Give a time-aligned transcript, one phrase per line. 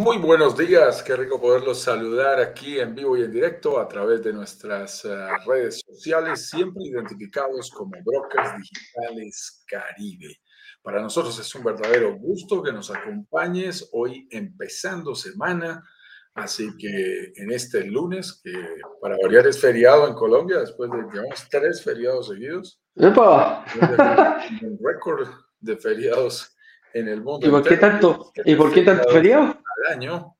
[0.00, 4.22] Muy buenos días, qué rico poderlos saludar aquí en vivo y en directo a través
[4.22, 10.40] de nuestras uh, redes sociales, siempre identificados como Brokers Digitales Caribe.
[10.80, 15.86] Para nosotros es un verdadero gusto que nos acompañes hoy empezando semana,
[16.32, 18.52] así que en este lunes, que
[19.02, 23.66] para variar es feriado en Colombia, después de llevamos tres feriados seguidos, ¡Epa!
[24.62, 25.28] un récord
[25.60, 26.56] de feriados
[26.94, 27.46] en el mundo.
[27.46, 29.60] ¿Y por qué tanto, ¿y por qué tanto feriado?
[29.88, 30.36] Año,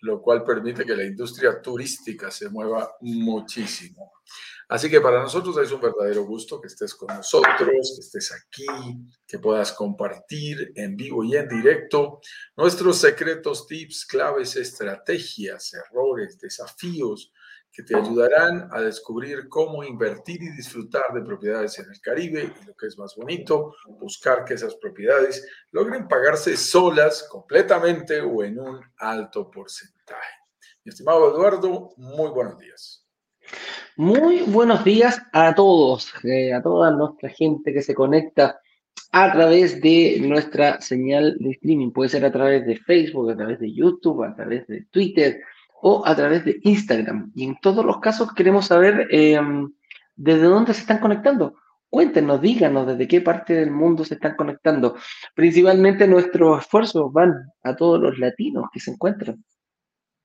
[0.00, 4.12] lo cual permite que la industria turística se mueva muchísimo.
[4.68, 7.58] Así que para nosotros es un verdadero gusto que estés con nosotros,
[7.94, 8.66] que estés aquí,
[9.26, 12.20] que puedas compartir en vivo y en directo
[12.56, 17.30] nuestros secretos, tips, claves, estrategias, errores, desafíos
[17.74, 22.66] que te ayudarán a descubrir cómo invertir y disfrutar de propiedades en el Caribe y
[22.66, 28.60] lo que es más bonito, buscar que esas propiedades logren pagarse solas completamente o en
[28.60, 30.34] un alto porcentaje.
[30.84, 33.04] Mi estimado Eduardo, muy buenos días.
[33.96, 38.60] Muy buenos días a todos, eh, a toda nuestra gente que se conecta
[39.10, 41.90] a través de nuestra señal de streaming.
[41.90, 45.40] Puede ser a través de Facebook, a través de YouTube, a través de Twitter,
[45.86, 47.30] o a través de Instagram.
[47.34, 49.70] Y en todos los casos queremos saber em,
[50.16, 51.56] desde dónde se están conectando.
[51.90, 54.96] Cuéntenos, díganos desde qué parte del mundo se están conectando.
[55.34, 59.44] Principalmente nuestros esfuerzos van a todos los latinos que se encuentran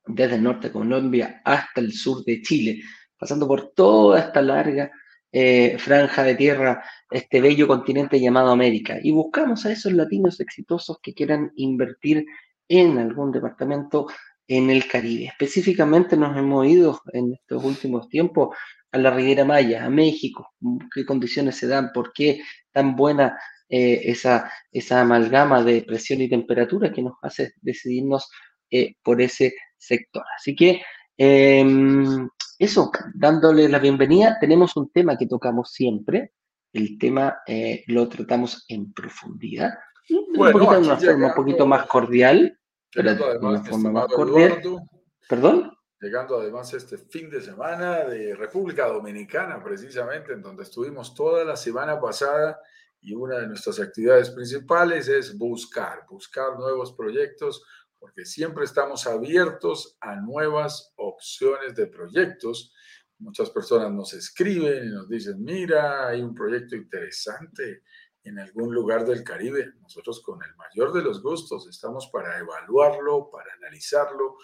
[0.05, 2.81] desde el norte de Colombia hasta el sur de Chile,
[3.17, 4.89] pasando por toda esta larga
[5.29, 8.95] eh, franja de tierra, este bello continente llamado América.
[9.03, 12.25] Y buscamos a esos latinos exitosos que quieran invertir
[12.69, 14.07] en algún departamento
[14.49, 15.25] en el Caribe.
[15.25, 18.57] Específicamente nos hemos ido en estos últimos tiempos
[18.91, 20.49] a la Riviera Maya, a México,
[20.93, 23.37] qué condiciones se dan, por qué tan buena
[23.69, 28.27] eh, esa, esa amalgama de presión y temperatura que nos hace decidirnos
[28.71, 30.23] eh, por ese sector.
[30.35, 30.81] Así que
[31.15, 32.27] em,
[32.57, 36.31] eso, dándole la bienvenida, tenemos un tema que tocamos siempre,
[36.73, 39.73] el tema eh, lo tratamos en profundidad,
[40.09, 42.58] un poquito, de una forma un poquito más cordial,
[42.93, 44.79] Llegando además, Eduardo,
[45.27, 45.71] ¿Perdón?
[46.01, 51.55] Llegando además este fin de semana de República Dominicana, precisamente, en donde estuvimos toda la
[51.55, 52.59] semana pasada
[53.01, 57.63] y una de nuestras actividades principales es buscar, buscar nuevos proyectos,
[57.99, 62.73] porque siempre estamos abiertos a nuevas opciones de proyectos.
[63.19, 67.83] Muchas personas nos escriben y nos dicen, mira, hay un proyecto interesante
[68.23, 69.73] en algún lugar del Caribe.
[69.81, 74.37] Nosotros con el mayor de los gustos estamos para evaluarlo, para analizarlo,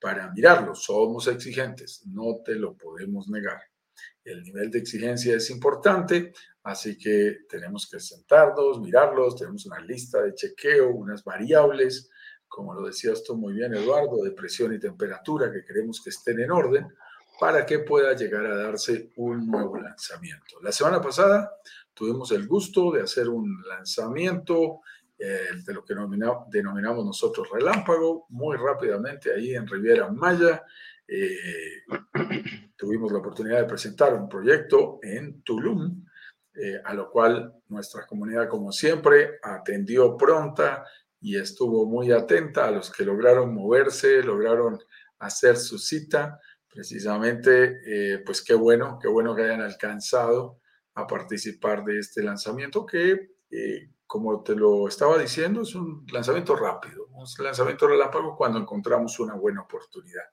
[0.00, 0.74] para mirarlo.
[0.74, 3.60] Somos exigentes, no te lo podemos negar.
[4.24, 10.22] El nivel de exigencia es importante, así que tenemos que sentarnos, mirarlos, tenemos una lista
[10.22, 12.08] de chequeo, unas variables,
[12.48, 16.40] como lo decías tú muy bien, Eduardo, de presión y temperatura que queremos que estén
[16.40, 16.86] en orden
[17.38, 20.60] para que pueda llegar a darse un nuevo lanzamiento.
[20.62, 21.52] La semana pasada
[21.94, 24.80] tuvimos el gusto de hacer un lanzamiento
[25.18, 25.94] eh, de lo que
[26.50, 30.64] denominamos nosotros relámpago, muy rápidamente ahí en Riviera Maya.
[31.06, 31.84] Eh,
[32.76, 36.04] tuvimos la oportunidad de presentar un proyecto en Tulum,
[36.54, 40.84] eh, a lo cual nuestra comunidad, como siempre, atendió pronta
[41.20, 44.78] y estuvo muy atenta a los que lograron moverse, lograron
[45.20, 46.40] hacer su cita.
[46.72, 50.62] Precisamente, pues qué bueno, qué bueno que hayan alcanzado
[50.94, 56.54] a participar de este lanzamiento que, eh, como te lo estaba diciendo, es un lanzamiento
[56.54, 60.24] rápido, un lanzamiento relámpago cuando encontramos una buena oportunidad.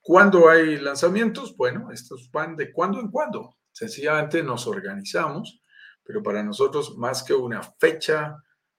[0.00, 1.56] ¿Cuándo hay lanzamientos?
[1.56, 3.56] Bueno, estos van de cuando en cuando.
[3.72, 5.62] Sencillamente nos organizamos,
[6.02, 8.36] pero para nosotros más que una fecha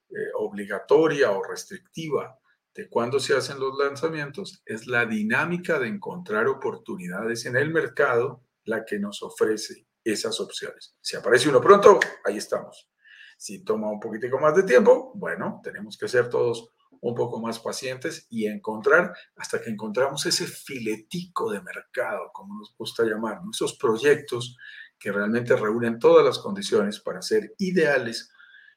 [0.08, 2.38] eh, obligatoria o restrictiva
[2.74, 8.42] de cuándo se hacen los lanzamientos, es la dinámica de encontrar oportunidades en el mercado
[8.64, 10.96] la que nos ofrece esas opciones.
[11.00, 12.88] Si aparece uno pronto, ahí estamos.
[13.36, 17.58] Si toma un poquitico más de tiempo, bueno, tenemos que ser todos un poco más
[17.58, 23.76] pacientes y encontrar hasta que encontramos ese filetico de mercado, como nos gusta llamar, esos
[23.76, 24.56] proyectos
[24.98, 28.30] que realmente reúnen todas las condiciones para ser ideales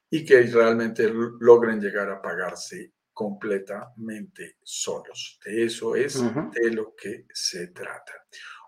[0.09, 5.39] y que realmente logren llegar a pagarse completamente solos.
[5.43, 6.21] De eso es
[6.51, 8.11] de lo que se trata.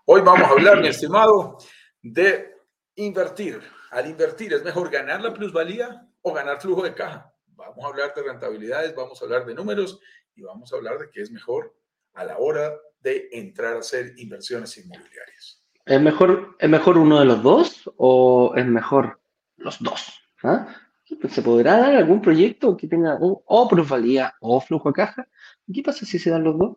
[0.06, 1.58] Hoy vamos a hablar, mi estimado,
[2.02, 2.54] de
[2.96, 3.60] invertir.
[3.90, 7.30] Al invertir, ¿es mejor ganar la plusvalía o ganar flujo de caja?
[7.48, 10.00] Vamos a hablar de rentabilidades, vamos a hablar de números
[10.34, 11.76] y vamos a hablar de qué es mejor
[12.14, 15.62] a la hora de entrar a hacer inversiones inmobiliarias.
[15.84, 19.20] ¿Es mejor, ¿Es mejor uno de los dos o es mejor
[19.56, 20.22] los dos?
[20.42, 20.87] ¿Ah?
[21.30, 25.28] ¿Se podrá dar algún proyecto que tenga o, plusvalía o flujo de caja?
[25.72, 26.76] ¿Qué pasa si se dan los dos?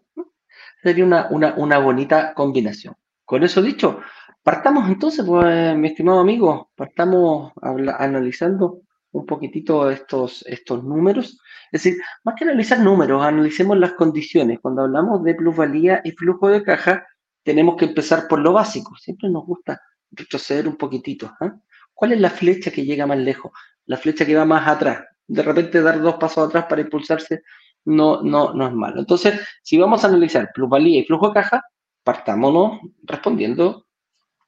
[0.81, 2.95] Sería una, una, una bonita combinación.
[3.25, 3.99] Con eso dicho,
[4.43, 8.81] partamos entonces, pues, mi estimado amigo, partamos analizando
[9.11, 11.39] un poquitito estos, estos números.
[11.71, 14.59] Es decir, más que analizar números, analicemos las condiciones.
[14.61, 17.05] Cuando hablamos de plusvalía y flujo de caja,
[17.43, 18.95] tenemos que empezar por lo básico.
[18.95, 19.81] Siempre nos gusta
[20.11, 21.33] retroceder un poquitito.
[21.41, 21.51] ¿eh?
[21.93, 23.51] ¿Cuál es la flecha que llega más lejos?
[23.91, 25.03] La flecha que va más atrás.
[25.27, 27.41] De repente dar dos pasos atrás para impulsarse
[27.83, 29.01] no, no, no es malo.
[29.01, 31.61] Entonces, si vamos a analizar plusvalía y flujo de caja,
[32.01, 33.85] partámonos respondiendo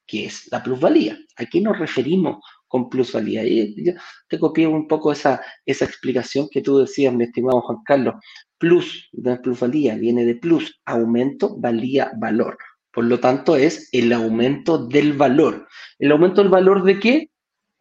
[0.07, 1.17] qué es la plusvalía.
[1.35, 2.37] ¿A qué nos referimos
[2.69, 3.43] con plusvalía?
[4.29, 8.15] Te copié un poco esa, esa explicación que tú decías, mi estimado Juan Carlos.
[8.57, 12.57] Plus, de plusvalía, viene de plus, aumento, valía, valor.
[12.93, 15.67] Por lo tanto, es el aumento del valor.
[15.99, 17.32] ¿El aumento del valor de qué?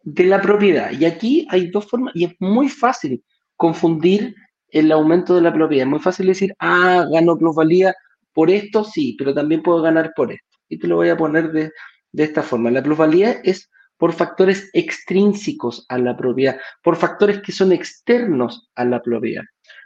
[0.03, 0.91] De la propiedad.
[0.91, 3.23] Y aquí hay dos formas, y es muy fácil
[3.55, 4.35] confundir
[4.69, 5.85] el aumento de la propiedad.
[5.85, 7.95] Es muy fácil decir, ah, gano plusvalía
[8.33, 10.57] por esto, sí, pero también puedo ganar por esto.
[10.67, 11.71] Y te lo voy a poner de,
[12.11, 12.71] de esta forma.
[12.71, 18.85] La plusvalía es por factores extrínsecos a la propiedad, por factores que son externos a
[18.85, 19.43] la propiedad.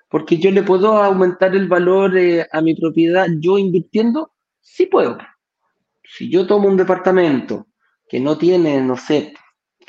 [0.10, 4.32] Porque yo le puedo aumentar el valor eh, a mi propiedad yo invirtiendo
[4.68, 5.18] Sí puedo.
[6.04, 7.68] Si yo tomo un departamento
[8.08, 9.34] que no tiene, no sé,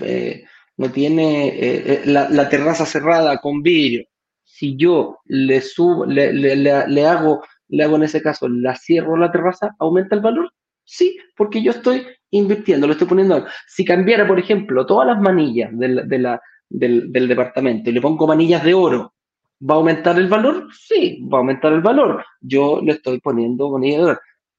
[0.00, 0.44] eh,
[0.76, 4.04] no tiene eh, eh, la, terraza cerrada con vidrio,
[4.44, 9.30] si yo le subo, le, le, hago, le hago en ese caso, la cierro la
[9.30, 10.52] terraza, ¿aumenta el valor?
[10.84, 13.44] Sí, porque yo estoy invirtiendo, lo estoy poniendo.
[13.66, 18.74] Si cambiara, por ejemplo, todas las manillas del, del, departamento y le pongo manillas de
[18.74, 19.14] oro,
[19.60, 20.68] ¿va a aumentar el valor?
[20.72, 22.24] Sí, va a aumentar el valor.
[22.40, 24.18] Yo le estoy poniendo manillas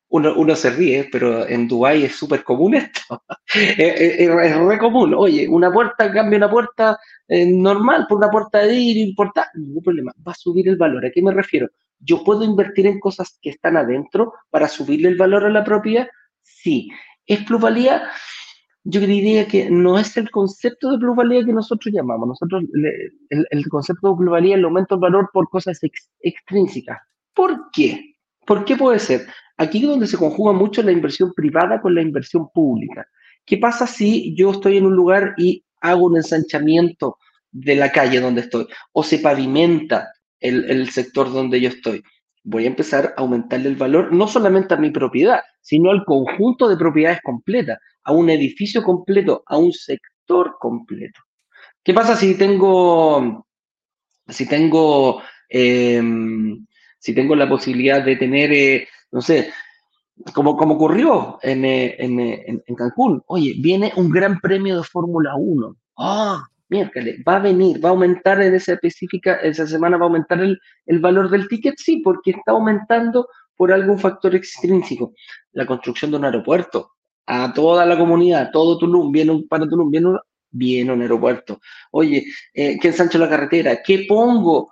[0.09, 3.23] oro uno, se ríe, pero en Dubái es súper común esto.
[3.55, 5.13] es, re común.
[5.15, 9.51] Oye, una puerta cambia una puerta eh, normal por una puerta de vidrio importante.
[9.55, 10.13] Ningún problema.
[10.27, 11.05] Va a subir el valor.
[11.05, 11.69] ¿A qué me refiero?
[11.99, 16.07] Yo puedo invertir en cosas que están adentro para subirle el valor a la propiedad.
[16.41, 16.89] Sí.
[17.25, 18.09] ¿Es plusvalía?
[18.83, 22.29] Yo diría que no es el concepto de plusvalía que nosotros llamamos.
[22.29, 22.63] Nosotros,
[23.29, 25.79] el, concepto de plusvalía es el aumento del valor por cosas
[26.21, 26.97] extrínsecas.
[27.35, 28.15] ¿Por qué?
[28.45, 29.27] ¿Por qué puede ser?
[29.59, 33.05] Aquí es donde se conjuga mucho la inversión privada con la inversión pública.
[33.45, 37.17] ¿Qué pasa si yo estoy en un lugar y hago un ensanchamiento
[37.51, 42.01] de la calle donde estoy o se pavimenta el, sector donde yo estoy?
[42.41, 46.69] Voy a empezar a aumentarle el valor no solamente a mi propiedad, sino al conjunto
[46.69, 51.19] de propiedades completas, a un edificio completo, a un sector completo.
[51.83, 53.45] ¿Qué pasa si tengo,
[54.25, 56.65] si tengo, em,
[56.97, 58.87] si tengo la posibilidad de tener eh,
[59.21, 59.51] sé,
[60.33, 63.23] como, como ocurrió en, eh, eh, en, Cancún.
[63.27, 65.75] Oye, viene un gran premio de Fórmula 1.
[65.97, 66.43] ¡Ah!
[66.69, 70.39] miércoles, va a venir, va a aumentar en esa específica, esa semana va a aumentar
[70.39, 75.13] el, el, valor del ticket, sí, porque está aumentando por algún factor extrínseco.
[75.53, 76.91] La construcción de un aeropuerto,
[77.25, 80.19] a toda la comunidad, todo Tulum, viene un, para Tulum, viene un,
[80.51, 81.59] viene un aeropuerto.
[81.91, 83.81] Oye, eh, ¿qué ensancho la carretera?
[83.83, 84.69] ¿Qué pongo?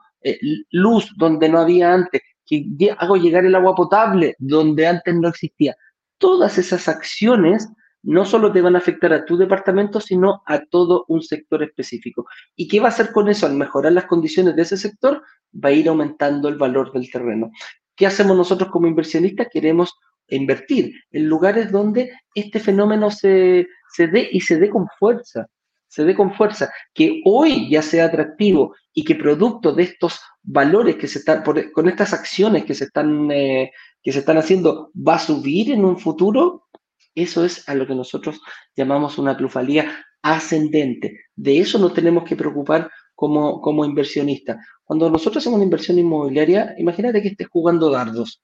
[0.71, 2.65] luz donde no había antes que
[2.97, 5.75] hago llegar el agua potable donde antes no existía.
[6.17, 7.67] Todas esas acciones
[8.03, 12.25] no solo te van a afectar a tu departamento, sino a todo un sector específico.
[12.55, 13.45] ¿Y qué va a hacer con eso?
[13.45, 15.21] Al mejorar las condiciones de ese sector,
[15.53, 17.51] va a ir aumentando el valor del terreno.
[17.95, 19.49] ¿Qué hacemos nosotros como inversionistas?
[19.51, 19.93] Queremos
[20.29, 25.47] invertir en lugares donde este fenómeno se, se dé y se dé con fuerza
[25.87, 30.95] se dé con fuerza, que hoy ya sea atractivo y que producto de estos valores
[30.95, 35.15] que se están, con estas acciones que se están, eh, que se están haciendo, va
[35.15, 36.67] a subir en un futuro,
[37.13, 38.39] eso es a lo que nosotros
[38.75, 41.19] llamamos una plusvalía ascendente.
[41.35, 44.57] De eso nos tenemos que preocupar como, como inversionistas.
[44.83, 48.41] Cuando nosotros hacemos una inversión inmobiliaria, imagínate que estés jugando dardos.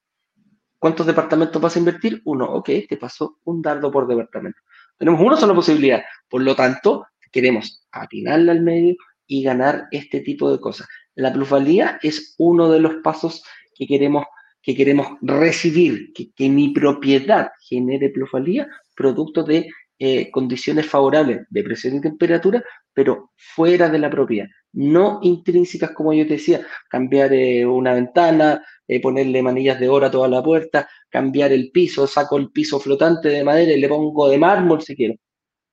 [0.77, 2.21] ¿Cuántos departamentos vas a invertir?
[2.25, 2.45] Uno.
[2.45, 4.59] Ok, te pasó un dardo por departamento.
[4.97, 6.03] Tenemos una sola posibilidad.
[6.27, 8.95] Por lo tanto, queremos atinarle al medio
[9.25, 10.87] y ganar este tipo de cosas.
[11.15, 13.43] La plusvalía es uno de los pasos
[13.75, 14.25] que queremos,
[14.61, 21.95] que queremos recibir, que, mi propiedad genere plusvalía producto de eh, condiciones favorables de presión
[21.95, 27.65] y temperatura, pero fuera de la propiedad, no intrínsecas como yo te decía, cambiar eh,
[27.65, 32.37] una ventana, eh, ponerle manillas de oro a toda la puerta, cambiar el piso, saco
[32.37, 35.15] el piso flotante de madera y le pongo de mármol si quiero.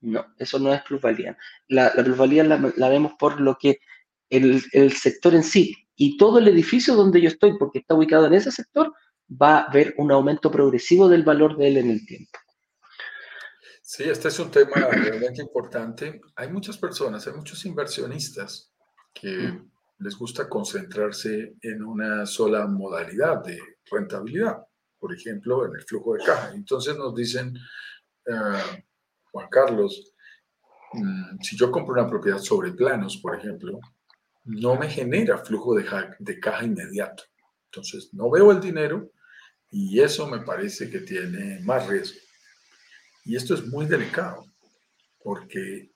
[0.02, 1.37] No, eso no es plusvalía.
[1.68, 3.78] La, plusvalía la, vemos por lo que
[4.30, 8.34] el, sector en sí y todo el edificio donde yo estoy, porque está ubicado en
[8.34, 8.94] ese sector,
[9.30, 12.38] va a ver un aumento progresivo del valor de él en el tiempo.
[13.82, 16.20] Sí, este es un tema realmente importante.
[16.37, 18.72] Hay muchas personas, hay muchos inversionistas
[19.12, 19.60] que
[19.99, 23.58] les gusta concentrarse en una sola modalidad de
[23.90, 24.58] rentabilidad,
[24.99, 26.52] por ejemplo, en el flujo de caja.
[26.54, 27.54] Entonces nos dicen,
[28.30, 28.62] ah,
[29.32, 30.14] Juan Carlos,
[30.92, 33.78] mm, si yo compro una propiedad sobre planos, por ejemplo,
[34.44, 35.85] no me genera flujo de,
[36.18, 37.25] de caja inmediato.
[37.66, 39.12] Entonces, no veo el dinero
[39.70, 42.18] y eso me parece que tiene más riesgo.
[43.25, 44.44] Y esto es muy delicado,
[45.23, 45.92] porque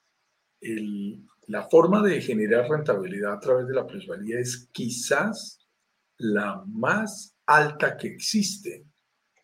[1.47, 5.59] la forma de generar rentabilidad a través de la plusvalía es quizás
[6.17, 8.85] la más alta que existe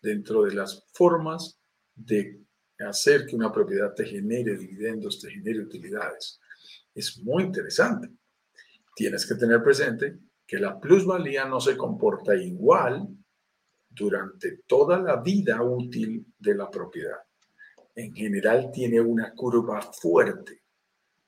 [0.01, 1.60] dentro de las formas
[1.93, 2.41] de
[2.79, 6.39] hacer que una propiedad te genere dividendos, te genere utilidades.
[6.96, 8.10] Es muy interesante.
[9.01, 13.08] Tienes que tener presente que la plusvalía no se comporta igual
[13.89, 17.17] durante toda la vida útil de la propiedad.
[17.96, 20.62] En general tiene una curva fuerte,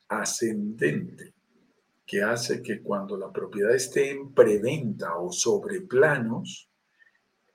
[0.08, 1.34] ascendente,
[2.06, 6.70] que hace que cuando la propiedad esté en preventa o sobre planos,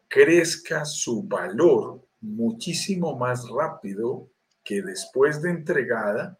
[0.08, 4.28] crezca su valor muchísimo más rápido
[4.64, 6.37] que después de entregada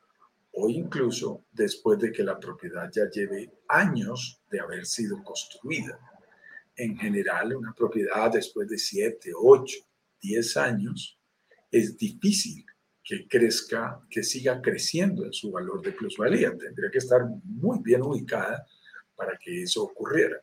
[0.61, 5.99] o incluso después de que la propiedad ya lleve años de haber sido construida
[6.75, 9.77] en general una propiedad después de 7, 8,
[10.21, 11.19] 10 años,
[11.71, 12.65] es difícil
[13.05, 16.57] que crezca, que siga creciendo en su valor de plusvalía.
[16.57, 18.67] Tendría que estar muy bien ubicada
[19.15, 20.37] para que eso ocurriera.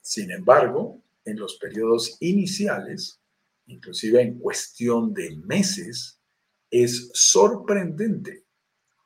[0.00, 3.20] Sin embargo, en los periodos iniciales,
[3.66, 6.18] inclusive en cuestión de meses,
[6.70, 8.41] es sorprendente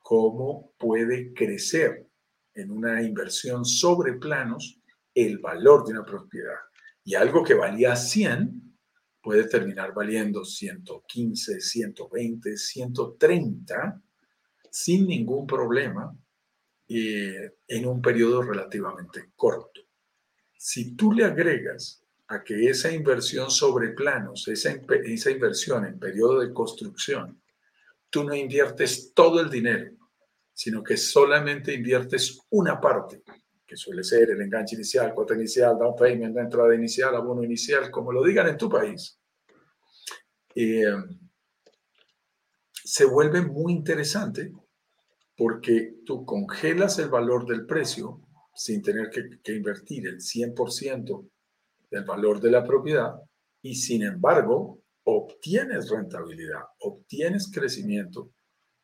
[0.07, 2.07] cómo puede crecer
[2.53, 4.79] en una inversión sobre planos
[5.13, 6.55] el valor de una propiedad.
[7.03, 8.77] Y algo que valía 100
[9.21, 14.01] puede terminar valiendo 115, 120, 130
[14.71, 16.17] sin ningún problema
[16.87, 19.81] eh, en un periodo relativamente corto.
[20.57, 24.73] Si tú le agregas a que esa inversión sobre planos, esa,
[25.03, 27.41] esa inversión en periodo de construcción,
[28.09, 29.91] tú no inviertes todo el dinero,
[30.53, 33.23] sino que solamente inviertes una parte
[33.67, 38.13] que suele ser el enganche inicial, cuota inicial, down payment, entrada inicial, abono inicial, como
[38.13, 39.19] lo digan en tu país,
[40.55, 40.85] eh,
[42.71, 44.53] se vuelve muy interesante
[45.35, 48.21] porque tú congelas el valor del precio
[48.55, 51.29] sin tener que, que invertir el 100%
[51.91, 53.15] del valor de la propiedad
[53.61, 54.76] y sin embargo
[55.09, 58.33] obtienes rentabilidad, obtienes crecimiento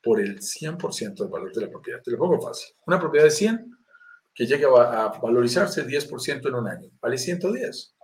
[0.02, 2.02] por el 100% del valor de la propiedad.
[2.02, 2.74] Te lo pongo fácil.
[2.88, 3.72] Una propiedad de 100
[4.34, 7.96] que llegue a, valorizarse 10% en un año, vale 110.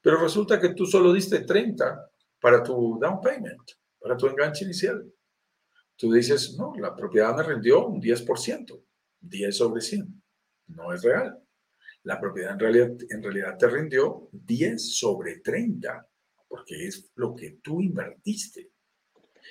[0.00, 2.10] Pero resulta que tú solo diste 30
[2.40, 3.60] para tu down payment,
[3.98, 5.04] para tu enganche inicial.
[5.96, 8.84] Tú dices, no, la propiedad me rindió un 10%,
[9.20, 10.22] 10 sobre 100.
[10.68, 11.36] No es real.
[12.04, 16.08] La propiedad en realidad, en realidad te rindió 10 sobre 30,
[16.48, 18.70] porque es lo que tú invertiste.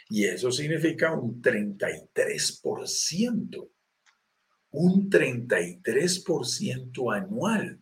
[0.10, 3.70] Y eso significa un 33%
[4.72, 7.80] un 33% anual.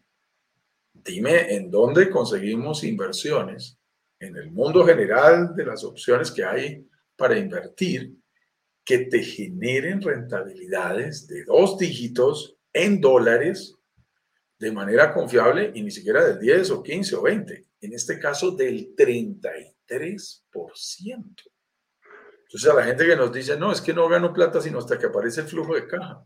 [0.93, 3.77] Dime en dónde conseguimos inversiones
[4.19, 8.15] en el mundo general de las opciones que hay para invertir
[8.83, 13.75] que te generen rentabilidades de dos dígitos en dólares
[14.57, 18.51] de manera confiable y ni siquiera del 10 o 15 o 20, en este caso
[18.51, 19.75] del 33%.
[22.47, 24.97] Entonces a la gente que nos dice, no, es que no gano plata sino hasta
[24.99, 26.23] que aparece el flujo de caja.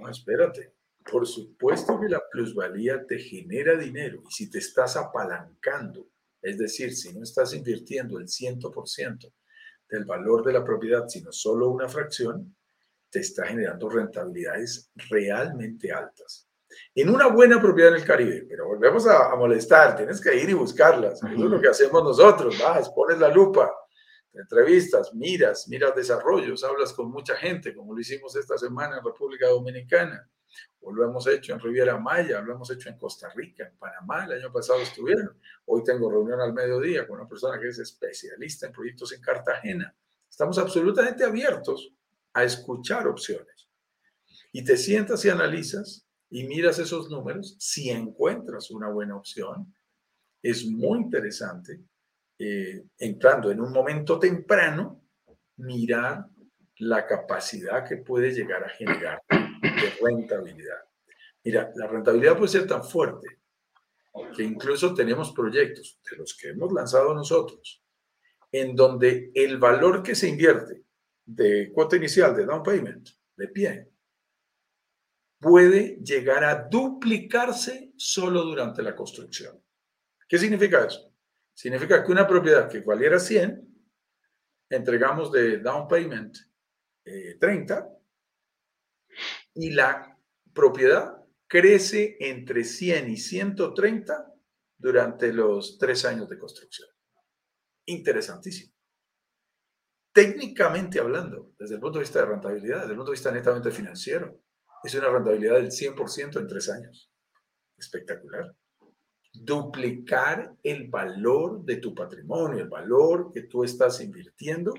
[0.00, 0.74] No, espérate.
[1.10, 6.08] Por supuesto que la plusvalía te genera dinero y si te estás apalancando,
[6.40, 9.32] es decir, si no estás invirtiendo el 100%
[9.88, 12.56] del valor de la propiedad, sino solo una fracción,
[13.10, 16.48] te está generando rentabilidades realmente altas.
[16.94, 20.54] En una buena propiedad en el Caribe, pero volvemos a, molestar, tienes que ir y
[20.54, 21.22] buscarlas.
[21.22, 23.72] Eso es lo que hacemos nosotros, vas, pones la lupa,
[24.34, 29.48] entrevistas, miras, miras desarrollos, hablas con mucha gente, como lo hicimos esta semana en República
[29.48, 30.28] Dominicana,
[30.80, 34.24] o lo hemos hecho en Riviera Maya, lo hemos hecho en Costa Rica, en Panamá,
[34.24, 35.38] el año pasado estuvieron.
[35.66, 39.94] Hoy tengo reunión al mediodía con una persona que es especialista en proyectos en Cartagena.
[40.28, 41.92] Estamos absolutamente abiertos
[42.32, 43.68] a escuchar opciones.
[44.50, 49.74] Y te sientas y analizas y miras esos números, si encuentras una buena opción,
[50.42, 51.82] es muy interesante
[52.38, 55.04] eh, entrando en un momento temprano,
[55.58, 56.24] mirar
[56.78, 60.78] la capacidad que puede llegar a generar de rentabilidad.
[61.44, 63.28] Mira, la rentabilidad puede ser tan fuerte
[64.34, 67.84] que incluso tenemos proyectos de los que hemos lanzado nosotros,
[68.50, 70.82] en donde el valor que se invierte
[71.26, 73.91] de cuota inicial de down payment, de pie,
[75.42, 79.60] puede llegar a duplicarse solo durante la construcción.
[80.28, 81.12] ¿Qué significa eso?
[81.52, 83.68] Significa que una propiedad que valiera 100,
[84.70, 86.38] entregamos de down payment
[87.40, 87.84] 30 eh,
[89.54, 90.16] y la
[90.54, 94.32] propiedad crece entre 100 y 130
[94.78, 96.88] durante los tres años de construcción.
[97.86, 98.72] Interesantísimo.
[100.12, 103.72] Técnicamente hablando, desde el punto de vista de rentabilidad, desde el punto de vista netamente
[103.72, 104.40] financiero,
[104.84, 107.10] es una rentabilidad del 100% en tres años.
[107.76, 108.54] Espectacular.
[109.32, 114.74] Duplicar el valor de tu patrimonio, el valor que tú estás invirtiendo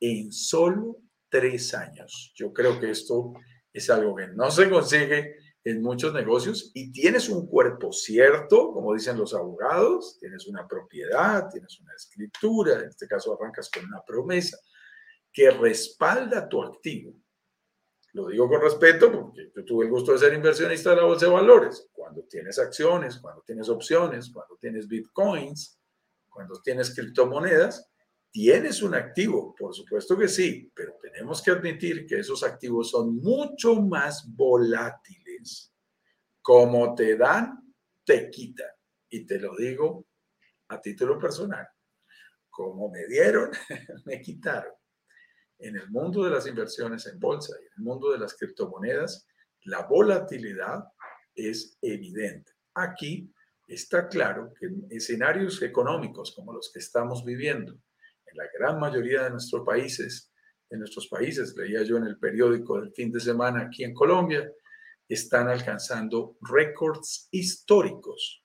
[0.00, 0.98] en solo
[1.28, 2.32] tres años.
[2.36, 3.32] Yo creo que esto
[3.72, 8.94] es algo que no se consigue en muchos negocios y tienes un cuerpo cierto, como
[8.94, 14.02] dicen los abogados, tienes una propiedad, tienes una escritura, en este caso arrancas con una
[14.04, 14.58] promesa
[15.32, 17.14] que respalda tu activo.
[18.14, 21.26] Lo digo con respeto porque yo tuve el gusto de ser inversionista de la bolsa
[21.26, 21.88] de valores.
[21.92, 25.80] Cuando tienes acciones, cuando tienes opciones, cuando tienes bitcoins,
[26.28, 27.90] cuando tienes criptomonedas,
[28.30, 33.16] tienes un activo, por supuesto que sí, pero tenemos que admitir que esos activos son
[33.16, 35.72] mucho más volátiles.
[36.42, 38.68] Como te dan, te quitan.
[39.08, 40.06] Y te lo digo
[40.68, 41.66] a título personal.
[42.50, 43.50] Como me dieron,
[44.04, 44.81] me quitaron
[45.62, 49.26] en el mundo de las inversiones en bolsa y en el mundo de las criptomonedas,
[49.64, 50.84] la volatilidad
[51.34, 52.52] es evidente.
[52.74, 53.32] Aquí
[53.66, 59.24] está claro que en escenarios económicos como los que estamos viviendo, en la gran mayoría
[59.24, 60.32] de nuestros países,
[60.68, 64.50] en nuestros países, leía yo en el periódico del fin de semana aquí en Colombia,
[65.08, 68.42] están alcanzando récords históricos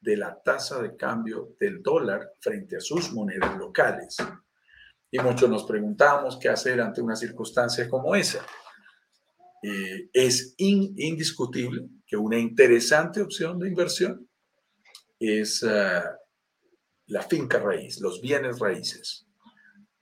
[0.00, 4.16] de la tasa de cambio del dólar frente a sus monedas locales.
[5.10, 8.46] Y muchos nos preguntamos qué hacer ante una circunstancia como esa.
[9.62, 14.28] Eh, es indiscutible que una interesante opción de inversión
[15.18, 16.02] es eh,
[17.06, 19.26] la finca raíz, los bienes raíces.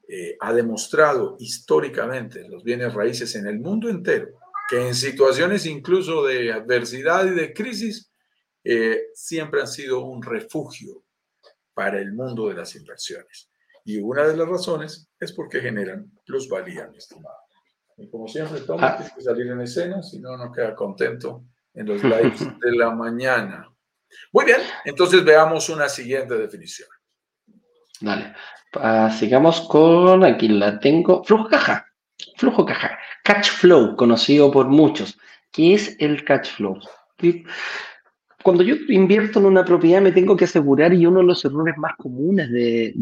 [0.06, 4.38] Eh, ha demostrado históricamente los bienes raíces en el mundo entero
[4.70, 8.12] que en situaciones incluso de adversidad y de crisis
[9.14, 11.02] siempre han sido un refugio
[11.72, 13.48] para el mundo de las inversiones.
[13.88, 17.38] Y una de las razones es porque generan plusvalía, mi estimado.
[17.96, 18.98] Y como siempre, Tom, ah.
[18.98, 23.66] que salir en escena, si no, no queda contento en los lives de la mañana.
[24.30, 26.90] Muy bien, entonces veamos una siguiente definición.
[27.98, 28.34] Dale.
[29.18, 31.86] Sigamos con, aquí la tengo, flujo caja.
[32.36, 32.98] Flujo caja.
[33.24, 35.18] Catch flow, conocido por muchos.
[35.50, 36.78] ¿Qué es el catch flow?
[38.48, 41.76] Cuando yo invierto en una propiedad me tengo que asegurar y uno de los errores
[41.76, 42.94] más comunes de,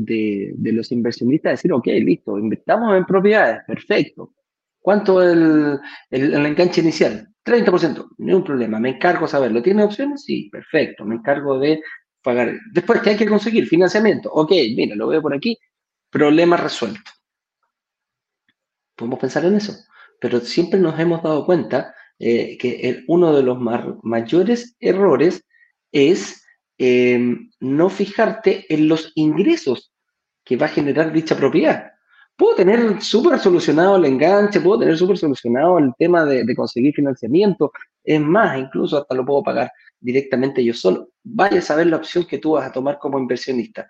[0.59, 4.35] los inversionistas es decir, ok, listo, invertamos en propiedades, perfecto.
[4.81, 5.79] ¿Cuánto es el,
[6.11, 7.29] el, enganche inicial?
[7.45, 9.63] 30%, no hay un problema, me encargo de saberlo.
[9.63, 10.25] ¿Tiene opciones?
[10.25, 11.81] Sí, perfecto, me encargo de
[12.25, 12.53] pagar.
[12.73, 13.69] Después, ¿qué hay que conseguir?
[13.69, 14.29] Financiamiento.
[14.33, 15.57] Ok, mira, lo veo por aquí,
[16.11, 17.09] problema resuelto.
[18.97, 19.75] Podemos pensar en eso,
[20.21, 23.59] pero siempre nos hemos dado cuenta eh, que uno de los
[24.03, 25.45] mayores errores
[25.93, 26.43] es
[26.79, 29.93] em, no fijarte en los ingresos
[30.45, 31.93] que va a generar dicha propiedad.
[32.37, 37.73] Puedo tener súper solucionado el enganche, puedo tener súper solucionado el tema de, conseguir financiamiento,
[38.05, 41.09] es más, incluso hasta lo puedo pagar directamente yo solo.
[41.25, 43.89] Vaya a saber la opción que tú vas a tomar como inversionista.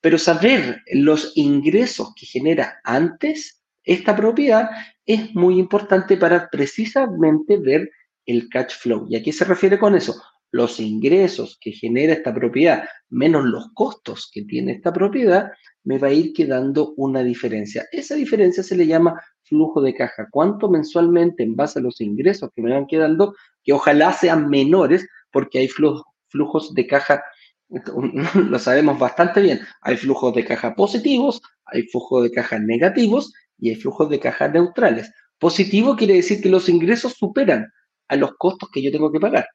[0.00, 4.70] Pero saber los ingresos que genera antes esta propiedad
[5.06, 7.90] es muy importante para precisamente ver
[8.26, 9.06] el cash flow.
[9.08, 10.20] ¿Y a qué se refiere con eso?
[10.52, 15.50] Los ingresos que genera esta propiedad menos los costos que tiene esta propiedad,
[15.84, 17.86] me va a ir quedando una diferencia.
[17.92, 20.28] Esa diferencia se le llama flujo de caja.
[20.30, 25.06] ¿Cuánto mensualmente en base a los ingresos que me van quedando, que ojalá sean menores,
[25.32, 27.22] porque hay flujos de caja
[28.34, 29.60] lo sabemos bastante bien.
[29.82, 34.48] Hay flujos de caja positivos, hay flujos de caja negativos y hay flujos de caja
[34.48, 35.12] neutrales.
[35.38, 37.72] Positivo quiere decir que los ingresos superan
[38.08, 39.46] a los costos que yo tengo que pagar.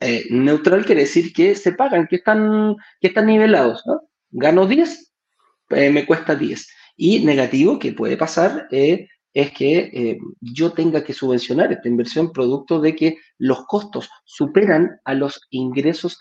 [0.00, 3.84] Eh, neutral quiere decir que se pagan, que están, que están nivelados.
[4.30, 5.12] Gano 10,
[5.70, 6.66] eh, me cuesta 10.
[6.96, 12.80] Y negativo que puede pasar eh, es que yo tenga que subvencionar esta inversión producto
[12.80, 16.18] de que los costos superan a los ingresos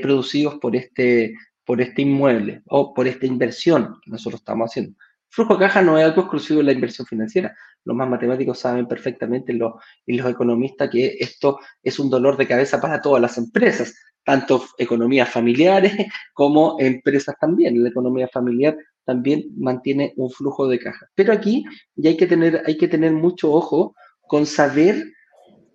[0.00, 1.34] producidos por este,
[1.66, 4.96] por este inmueble o por esta inversión que nosotros estamos haciendo.
[5.30, 7.54] Flujo de caja no es algo exclusivo de la inversión financiera.
[7.84, 12.80] Los más matemáticos saben perfectamente y los economistas que esto es un dolor de cabeza
[12.80, 15.92] para todas las empresas, tanto economías familiares
[16.34, 17.82] como empresas también.
[17.82, 21.06] La economía familiar también mantiene un flujo de caja.
[21.14, 21.64] Pero aquí
[21.94, 23.94] ya hay que tener, hay que tener mucho ojo
[24.26, 25.04] con saber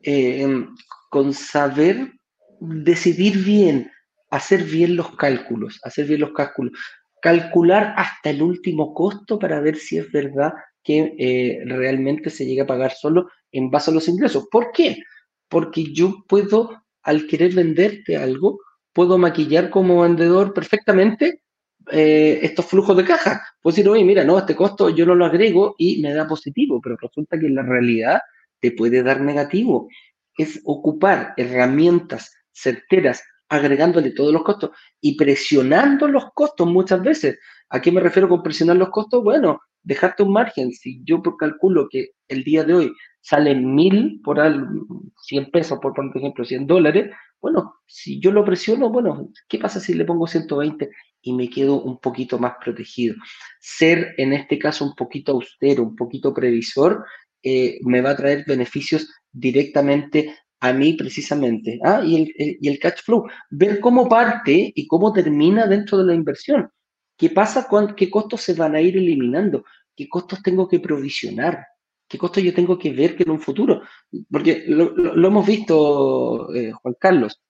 [0.03, 0.65] eh,
[1.09, 2.11] con saber
[2.59, 3.91] decidir bien,
[4.29, 6.73] hacer bien los cálculos, hacer bien los cálculos,
[7.23, 10.51] calcular hasta el último costo para ver si es verdad
[10.83, 14.49] que eh, realmente se llega a pagar solo en base a los ingresos.
[14.51, 14.97] ¿Por qué?
[15.47, 18.59] Porque yo puedo, al querer venderte algo,
[18.91, 21.43] puedo maquillar como vendedor perfectamente
[21.91, 23.41] eh, estos flujos de caja.
[23.61, 26.81] Puedo decir, oye, mira, no, este costo yo no lo agrego y me da positivo,
[26.83, 28.19] pero resulta que en la realidad
[28.59, 29.87] te puede dar negativo.
[30.37, 37.37] Es ocupar herramientas certeras, agregándole todos los costos y presionando los costos muchas veces.
[37.69, 39.23] ¿A qué me refiero con presionar los costos?
[39.23, 40.71] Bueno, dejarte un margen.
[40.71, 44.67] Si yo calculo que el día de hoy salen mil por al,
[45.21, 49.79] 100 pesos, por, por ejemplo, 100 dólares, bueno, si yo lo presiono, bueno, ¿qué pasa
[49.79, 50.89] si le pongo 120
[51.21, 53.15] y me quedo un poquito más protegido?
[53.59, 57.05] Ser, en este caso, un poquito austero, un poquito previsor,
[57.43, 60.33] eh, me va a traer beneficios directamente
[60.63, 61.77] a mí precisamente.
[61.83, 66.05] Ah, y el, y el cash flow, ver cómo parte y cómo termina dentro de
[66.05, 66.69] la inversión.
[67.17, 69.65] ¿Qué pasa con qué costos se van a ir eliminando?
[69.93, 71.65] ¿Qué costos tengo que provisionar?
[72.07, 73.81] ¿Qué costos yo tengo que ver que en un futuro?
[74.31, 77.41] Porque lo, hemos visto, eh, Juan Carlos.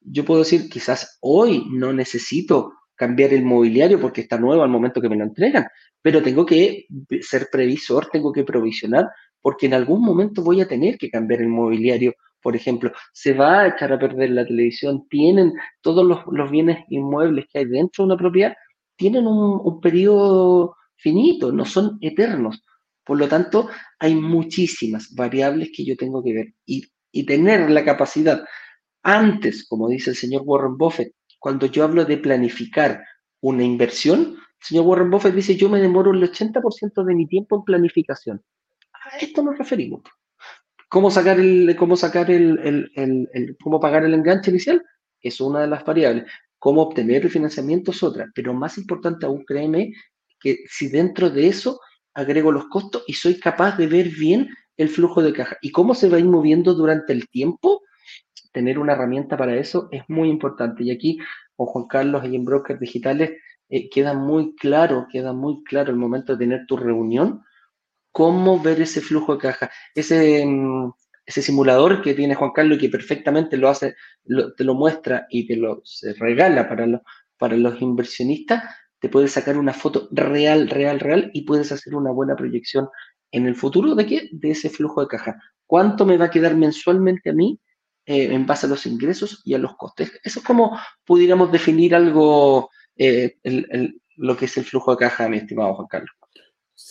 [0.00, 5.02] Yo puedo decir, quizás hoy no necesito cambiar el mobiliario porque está nuevo al momento
[5.02, 5.66] que me lo entregan,
[6.00, 6.86] pero tengo que
[7.20, 9.08] ser previsor, tengo que provisionar,
[9.42, 12.14] porque en algún momento voy a tener que cambiar el mobiliario.
[12.44, 17.46] Por ejemplo, se va a echar a perder la televisión, tienen todos los, bienes inmuebles
[17.50, 18.54] que hay dentro de una propiedad,
[18.96, 22.62] tienen un, un periodo finito, no son eternos.
[23.02, 26.84] Por lo tanto, hay muchísimas variables que yo tengo que ver y,
[27.26, 28.44] tener la capacidad
[29.02, 33.04] antes, como dice el señor Warren Buffett, cuando yo hablo de planificar
[33.40, 37.56] una inversión, el señor Warren Buffett dice, yo me demoro el 80% de mi tiempo
[37.56, 38.42] en planificación.
[38.92, 40.02] A esto nos referimos.
[40.94, 44.80] ¿Cómo sacar el, cómo sacar el, el, cómo pagar el enganche inicial?
[45.20, 46.30] Es una de las variables.
[46.56, 48.30] Cómo obtener el financiamiento es otra.
[48.32, 49.92] Pero más importante aún, créeme,
[50.38, 51.80] que si dentro de eso
[52.14, 55.58] agrego los costos y soy capaz de ver bien el flujo de caja.
[55.62, 57.82] ¿Y cómo se va a ir moviendo durante el tiempo?
[58.52, 60.84] Tener una herramienta para eso es muy importante.
[60.84, 61.18] Y aquí,
[61.56, 63.32] con Juan Carlos y en Brokers Digitales,
[63.68, 67.42] eh, queda muy claro, queda muy claro el momento de tener tu reunión,
[68.14, 69.70] cómo ver ese flujo de caja.
[69.92, 70.92] Ese, mm,
[71.26, 73.96] ese simulador que tiene Juan Carlos y que perfectamente lo hace,
[74.56, 75.82] te lo muestra y te lo
[76.18, 77.02] regala para,
[77.36, 78.62] para los inversionistas,
[79.00, 82.88] te puedes sacar una foto real, real, real y puedes hacer una buena proyección
[83.32, 84.28] en el futuro de qué?
[84.30, 85.36] De ese flujo de caja.
[85.66, 87.58] ¿Cuánto me va a quedar mensualmente a mí
[88.06, 90.12] eh, en base a los ingresos y a los costes?
[90.22, 93.38] Eso es como pudiéramos definir algo, eh,
[94.16, 96.14] lo que es el flujo de caja, mi estimado Juan Carlos.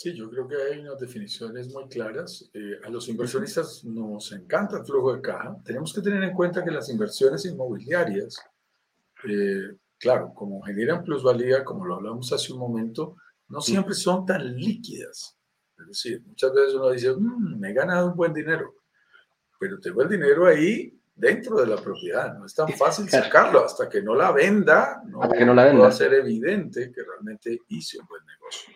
[0.03, 2.49] Sí, yo creo que hay unas definiciones muy claras.
[2.53, 5.55] Eh, a los inversionistas nos encanta el flujo de caja.
[5.63, 8.35] Tenemos que tener en cuenta que las inversiones inmobiliarias
[9.97, 13.15] claro, como generan plusvalía, como lo hablamos hace un momento,
[13.47, 15.37] no siempre son tan líquidas.
[15.79, 18.75] Es decir, muchas veces uno dice, mm, me he ganado un buen dinero,
[19.57, 22.37] pero tengo el dinero ahí dentro de la propiedad.
[22.37, 25.01] No es tan fácil sacarlo hasta que no la venda.
[25.05, 25.83] No, que no la venda.
[25.83, 28.73] va a ser evidente que realmente hice un buen negocio.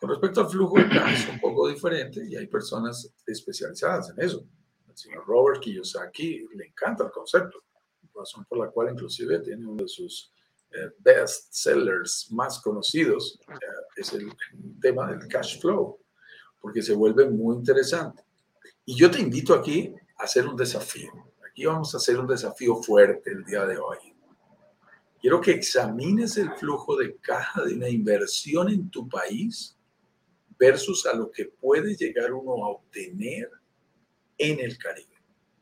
[0.00, 4.24] Con respecto al flujo de caja es un poco diferente y hay personas especializadas en
[4.24, 4.46] eso.
[4.88, 7.62] El señor Robert Kiyosaki le encanta el concepto,
[8.14, 10.32] razón por la cual inclusive tiene uno de sus
[10.70, 13.54] eh, best sellers más conocidos eh,
[13.96, 14.32] es el
[14.80, 15.98] tema del cash flow,
[16.60, 18.24] porque se vuelve muy interesante.
[18.86, 21.10] Y yo te invito aquí a hacer un desafío.
[21.46, 23.98] Aquí vamos a hacer un desafío fuerte el día de hoy.
[25.20, 29.76] Quiero que examines el flujo de caja de una inversión en tu país
[30.60, 33.50] versus a lo que puede llegar uno a obtener
[34.38, 35.10] en el Caribe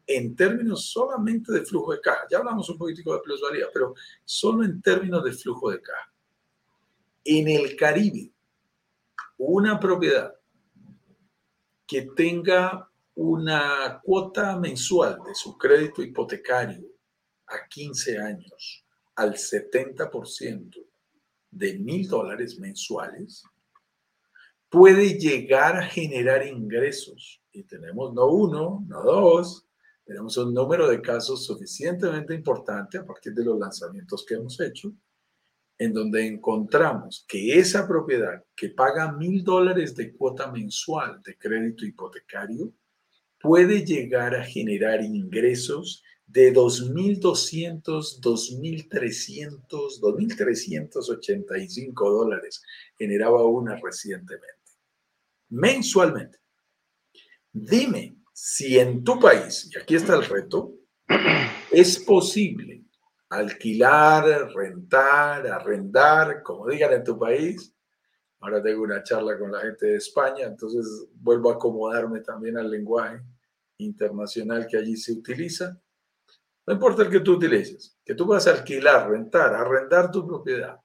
[0.09, 2.27] en términos solamente de flujo de caja.
[2.31, 6.13] Ya hablamos un poquitico de plusvalía, pero solo en términos de flujo de caja.
[7.23, 8.33] En el Caribe,
[9.37, 10.35] una propiedad
[11.87, 16.87] que tenga una cuota mensual de su crédito hipotecario
[17.47, 20.87] a 15 años al 70%
[21.51, 23.45] de mil dólares mensuales,
[24.69, 27.43] puede llegar a generar ingresos.
[27.53, 29.67] Y tenemos no uno, no dos,
[30.05, 34.93] tenemos un número de casos suficientemente importante a partir de los lanzamientos que hemos hecho,
[35.79, 41.85] en donde encontramos que esa propiedad que paga mil dólares de cuota mensual de crédito
[41.85, 42.73] hipotecario
[43.41, 52.63] puede llegar a generar ingresos de 2.200, 2.300, 2.385 dólares.
[52.99, 54.58] Generaba una recientemente.
[55.51, 56.39] Mensualmente.
[57.53, 60.75] Dime Si en tu país, y aquí está el reto,
[61.73, 62.85] es posible
[63.31, 67.75] alquilar, rentar, arrendar, como digan en tu país.
[68.41, 72.71] Ahora tengo una charla con la gente de España, entonces vuelvo a acomodarme también al
[72.71, 73.21] lenguaje
[73.79, 75.77] internacional que allí se utiliza.
[76.67, 80.79] No importa el que tú utilices, que tú vas a alquilar, rentar, arrendar tu propiedad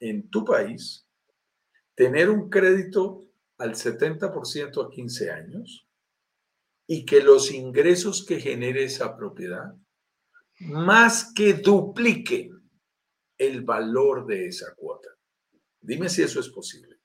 [0.00, 1.06] en tu país,
[1.94, 3.27] tener un crédito
[3.58, 5.86] al 70% a 15 años
[6.86, 9.74] y que los ingresos que genere esa propiedad
[10.60, 12.58] más que dupliquen
[13.36, 15.10] el valor de esa cuota.
[15.80, 16.96] Dime si eso es posible.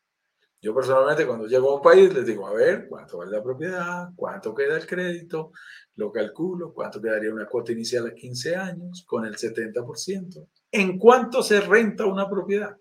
[0.62, 4.08] Yo personalmente cuando llego a un país les digo, a ver, ¿cuánto vale la propiedad?
[4.16, 5.52] ¿Cuánto queda el crédito?
[5.96, 10.48] Lo calculo, ¿cuánto quedaría una cuota inicial a 15 años con el 70%?
[10.72, 12.78] ¿En cuánto se renta una propiedad?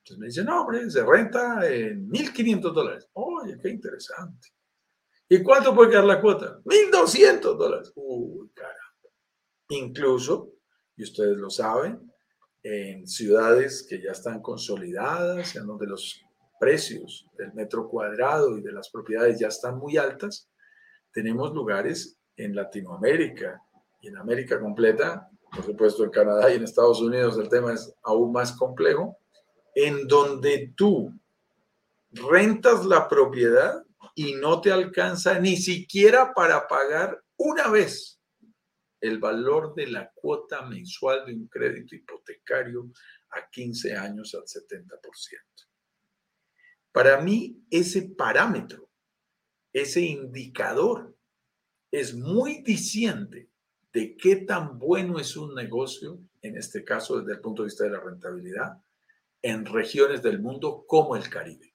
[0.00, 3.08] Entonces me dicen, no, hombre, se renta en 1.500 dólares.
[3.12, 4.48] Oye, qué interesante.
[5.28, 6.60] ¿Y cuánto puede quedar la cuota?
[6.64, 7.92] 1.200 dólares.
[7.94, 8.80] Uy, caramba.
[9.68, 10.52] Incluso,
[10.96, 12.10] y ustedes lo saben,
[12.62, 16.20] en ciudades que ya están consolidadas, en donde los
[16.58, 20.50] precios del metro cuadrado y de las propiedades ya están muy altas,
[21.12, 23.62] tenemos lugares en Latinoamérica
[24.00, 27.94] y en América completa, por supuesto en Canadá y en Estados Unidos el tema es
[28.02, 29.19] aún más complejo,
[29.74, 31.12] en donde tú
[32.12, 38.20] rentas la propiedad y no te alcanza ni siquiera para pagar una vez
[39.00, 42.90] el valor de la cuota mensual de un crédito hipotecario
[43.30, 44.98] a 15 años al 70%.
[46.92, 48.90] Para mí, ese parámetro,
[49.72, 51.16] ese indicador,
[51.90, 53.48] es muy diciente
[53.92, 57.84] de qué tan bueno es un negocio, en este caso desde el punto de vista
[57.84, 58.82] de la rentabilidad,
[59.42, 61.74] en regiones del mundo como el Caribe.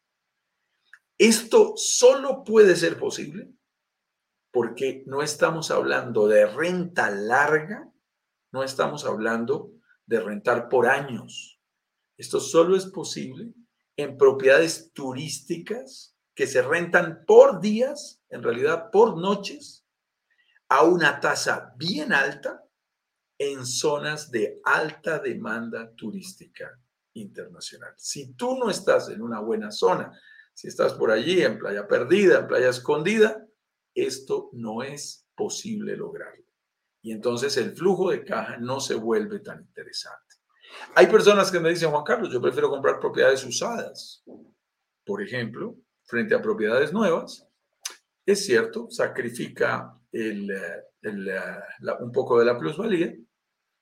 [1.17, 3.49] Esto solo puede ser posible
[4.51, 7.91] porque no estamos hablando de renta larga,
[8.51, 9.71] no estamos hablando
[10.05, 11.59] de rentar por años.
[12.17, 13.53] Esto solo es posible
[13.97, 19.85] en propiedades turísticas que se rentan por días, en realidad por noches,
[20.69, 22.63] a una tasa bien alta
[23.37, 26.79] en zonas de alta demanda turística
[27.15, 27.93] internacional.
[27.97, 30.11] Si tú no estás en una buena zona,
[30.53, 33.45] si estás por allí en playa perdida, en playa escondida,
[33.93, 36.45] esto no es posible lograrlo.
[37.01, 40.21] Y entonces el flujo de caja no se vuelve tan interesante.
[40.95, 44.23] Hay personas que me dicen, Juan Carlos, yo prefiero comprar propiedades usadas.
[45.05, 47.47] Por ejemplo, frente a propiedades nuevas,
[48.25, 50.51] es cierto, sacrifica el,
[51.99, 53.13] un poco de la plusvalía,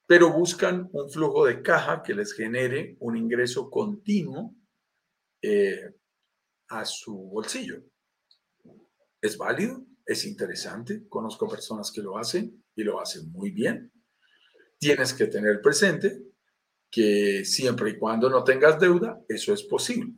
[0.06, 4.56] pero buscan un flujo de caja que les genere un ingreso continuo
[5.42, 5.96] eh,
[6.70, 7.84] a su bolsillo.
[9.22, 9.86] ¿Es válido?
[10.06, 11.08] ¿Es interesante?
[11.08, 13.92] Conozco personas que lo hacen y lo hacen muy bien.
[14.78, 16.22] Tienes que tener presente
[16.92, 20.14] que siempre y cuando no tengas deuda, eso es posible.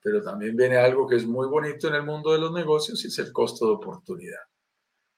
[0.00, 3.08] Pero también viene algo que es muy bonito en el mundo de los negocios y
[3.08, 4.40] es el costo de oportunidad.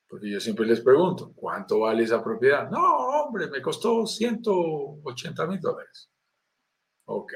[0.09, 2.71] Porque yo siempre les pregunto, ¿cuánto vale esa propiedad?
[2.71, 6.11] No, hombre, me costó 180 mil dólares.
[7.07, 7.33] Ok.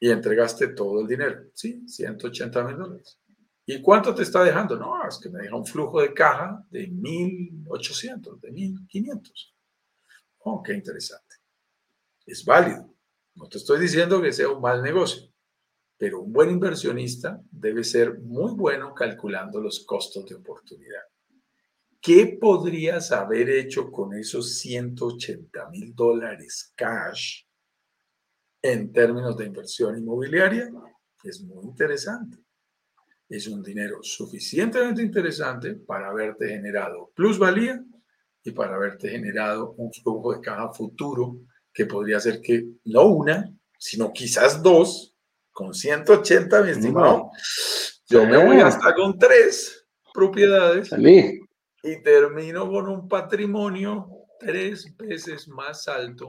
[0.00, 1.44] Y entregaste todo el dinero.
[1.54, 3.18] Sí, 180 mil dólares.
[3.64, 4.76] ¿Y cuánto te está dejando?
[4.76, 9.54] No, es que me deja un flujo de caja de 1.800, de 1.500.
[10.40, 11.36] Oh, qué interesante
[12.26, 12.92] es válido.
[13.34, 15.30] No te estoy diciendo que sea un mal negocio,
[15.96, 21.02] pero un buen inversionista debe ser muy bueno calculando los costos de oportunidad.
[22.06, 27.42] ¿Qué podrías haber hecho con esos 180 mil dólares cash
[28.62, 30.70] en términos de inversión inmobiliaria?
[31.24, 32.38] Es muy interesante.
[33.28, 37.84] Es un dinero suficientemente interesante para haberte generado plusvalía
[38.44, 41.40] y para haberte generado un flujo de caja futuro
[41.74, 45.12] que podría ser que no una, sino quizás dos,
[45.50, 47.32] con 180, mi estimado.
[48.08, 50.92] Yo me voy hasta con tres propiedades
[51.86, 54.08] y termino con un patrimonio
[54.40, 56.28] tres veces más alto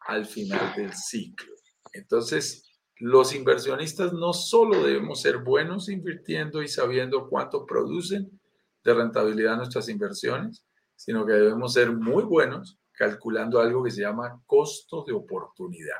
[0.00, 1.54] al final del ciclo.
[1.92, 8.40] Entonces, los inversionistas no solo debemos ser buenos invirtiendo y sabiendo cuánto producen
[8.82, 10.64] de rentabilidad nuestras inversiones,
[10.96, 15.98] sino que debemos ser muy buenos calculando algo que se llama costo de oportunidad.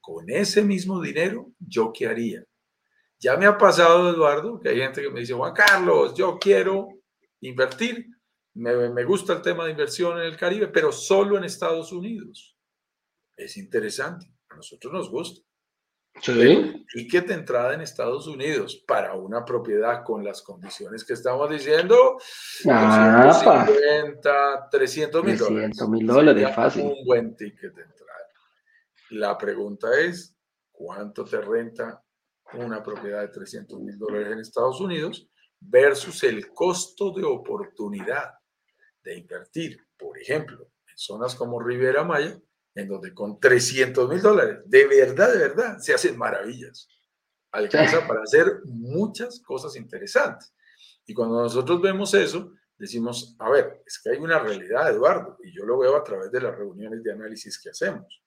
[0.00, 2.44] Con ese mismo dinero, ¿yo qué haría?
[3.18, 6.88] Ya me ha pasado, Eduardo, que hay gente que me dice, Juan Carlos, yo quiero
[7.48, 8.06] invertir,
[8.54, 12.56] me, me gusta el tema de inversión en el Caribe, pero solo en Estados Unidos.
[13.36, 15.44] Es interesante, a nosotros nos gusta.
[16.20, 16.86] Sí.
[16.94, 21.50] y que de entrada en Estados Unidos para una propiedad con las condiciones que estamos
[21.50, 22.16] diciendo,
[22.70, 25.70] ah, 250, 300 mil dólares.
[25.76, 26.82] 300 mil dólares, fácil.
[26.82, 28.28] Un buen ticket de entrada.
[29.10, 30.36] La pregunta es,
[30.70, 32.00] ¿cuánto te renta
[32.52, 35.28] una propiedad de 300 mil dólares en Estados Unidos
[35.66, 38.34] versus el costo de oportunidad
[39.02, 42.38] de invertir, por ejemplo, en zonas como Riviera Maya,
[42.74, 46.88] en donde con 300 mil dólares, de verdad, de verdad, se hacen maravillas.
[47.52, 50.52] Alcanza para hacer muchas cosas interesantes.
[51.06, 55.54] Y cuando nosotros vemos eso, decimos, a ver, es que hay una realidad, Eduardo, y
[55.54, 58.22] yo lo veo a través de las reuniones de análisis que hacemos.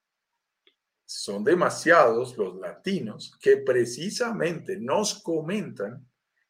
[1.05, 6.07] Son demasiados los latinos que precisamente nos comentan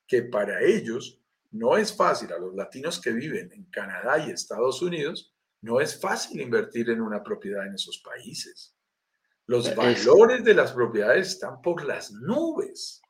[0.08, 4.82] que para ellos no es fácil, a los latinos que viven en Canadá y Estados
[4.82, 8.76] Unidos, no es fácil invertir en una propiedad en esos países.
[9.48, 13.02] Los valores de las propiedades están por las nubes.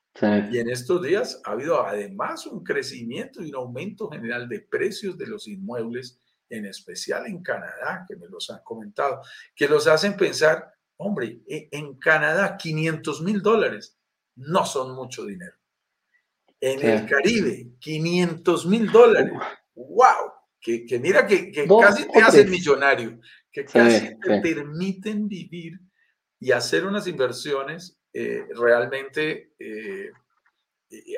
[0.52, 5.18] Y en estos días ha habido además un crecimiento y un aumento general de precios
[5.18, 9.22] de los inmuebles, en especial en Canadá, que me los han comentado,
[9.56, 13.98] que los hacen pensar, hombre, e, en Canadá 500 mil dólares
[14.36, 15.57] no son mucho dinero.
[16.60, 19.32] En el Caribe, 500 mil dólares.
[19.76, 20.38] ¡Wow!
[20.60, 23.20] que, mira que, casi te hacen millonario,
[23.52, 25.80] que casi te permiten vivir
[26.40, 30.12] y hacer unas inversiones eh, realmente eh,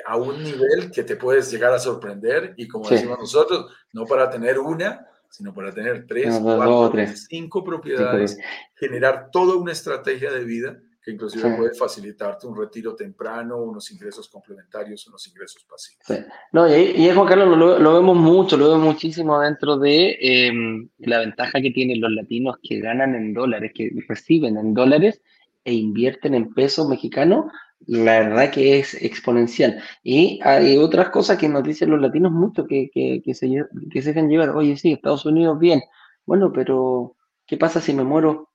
[0.06, 4.30] a un nivel que te puedes llegar a sorprender y como decimos nosotros, no para
[4.30, 6.92] tener una, sino para tener tres, cuatro,
[7.28, 8.36] cinco propiedades,
[8.76, 14.28] generar toda una estrategia de vida que inclusive puede facilitarte un retiro temprano, unos ingresos
[14.28, 16.26] complementarios, unos ingresos pasivos.
[16.52, 21.20] No, y, y Juan Carlos lo, vemos mucho, lo vemos muchísimo dentro de em, la
[21.20, 25.22] ventaja que tienen los latinos que ganan en dólares, que reciben en dólares
[25.64, 27.46] e invierten en pesos mexicanos,
[27.86, 29.82] la verdad que es exponencial.
[30.02, 33.48] Y hay otras cosas que nos dicen los latinos mucho, que, que, que se,
[33.90, 35.80] que se dejan llevar, oye, sí, Estados Unidos bien,
[36.26, 38.49] bueno, pero ¿qué pasa si me muero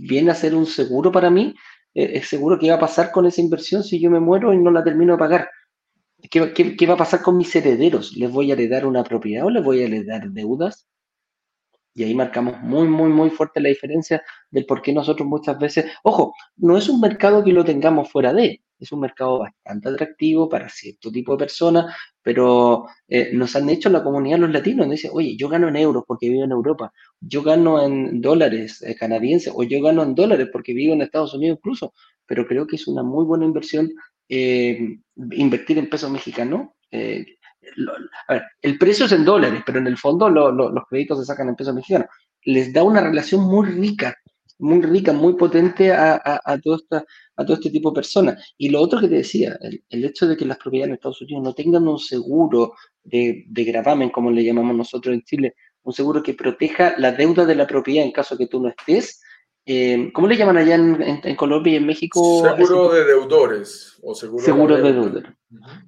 [0.00, 1.54] viene a ser un seguro para mí,
[1.94, 4.70] es seguro que va a pasar con esa inversión si yo me muero y no
[4.70, 5.48] la termino de pagar.
[6.30, 8.16] ¿Qué, qué va a pasar con mis herederos?
[8.16, 10.88] ¿Les voy a heredar una propiedad o les voy a heredar deudas?
[11.96, 15.86] Y ahí marcamos muy, muy, muy fuerte la diferencia del por qué nosotros muchas veces,
[16.02, 20.46] ojo, no es un mercado que lo tengamos fuera de, es un mercado bastante atractivo
[20.46, 24.96] para cierto tipo de personas, pero eh, nos han hecho la comunidad los latinos, nos
[24.96, 28.94] dicen, oye, yo gano en euros porque vivo en Europa, yo gano en dólares eh,
[28.94, 31.94] canadienses o yo gano en dólares porque vivo en Estados Unidos incluso,
[32.26, 33.90] pero creo que es una muy buena inversión
[34.28, 34.98] eh,
[35.30, 36.68] invertir en pesos mexicanos
[38.62, 41.74] el precio es en dólares, pero en el fondo los créditos se sacan en pesos
[41.74, 42.08] mexicanos.
[42.42, 44.14] Les da una relación muy rica,
[44.58, 47.04] muy rica, muy potente a, a, todo, esta,
[47.36, 48.54] a todo este tipo de personas.
[48.56, 51.42] Y lo otro que te decía, el, hecho de que las propiedades en Estados Unidos
[51.42, 56.22] no tengan un seguro de, de gravamen, como le llamamos nosotros en Chile, un seguro
[56.22, 59.20] que proteja la deuda de la propiedad en caso que tú no estés,
[59.68, 62.40] eh, ¿Cómo le llaman allá en, Colombia y en México?
[62.56, 65.32] Seguro de deudores o seguro, seguro de, deudores.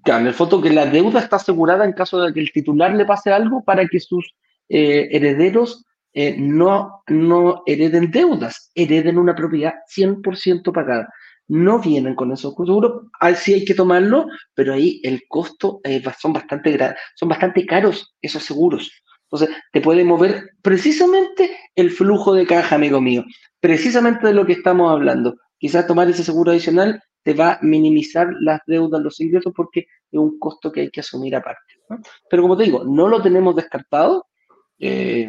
[0.03, 2.93] Claro, en el fondo que la deuda está asegurada en caso de que el titular
[2.93, 4.35] le pase algo para que sus
[4.69, 11.09] eh, herederos eh, no, no hereden deudas, hereden una propiedad 100% pagada.
[11.47, 13.05] No vienen con esos seguros,
[13.37, 15.81] sí hay que tomarlo, pero ahí el costo
[16.19, 18.91] son, bastante, son bastante caros esos seguros.
[19.31, 23.25] Entonces, te puede mover precisamente el flujo de caja, amigo mío
[23.61, 25.37] precisamente de lo que estamos hablando.
[25.59, 30.19] Quizás tomar ese seguro adicional te va a minimizar las deudas, los ingresos, porque es
[30.19, 31.75] un costo que hay que asumir aparte.
[32.31, 34.27] Pero como te digo, no lo tenemos descartado
[34.79, 35.29] eh,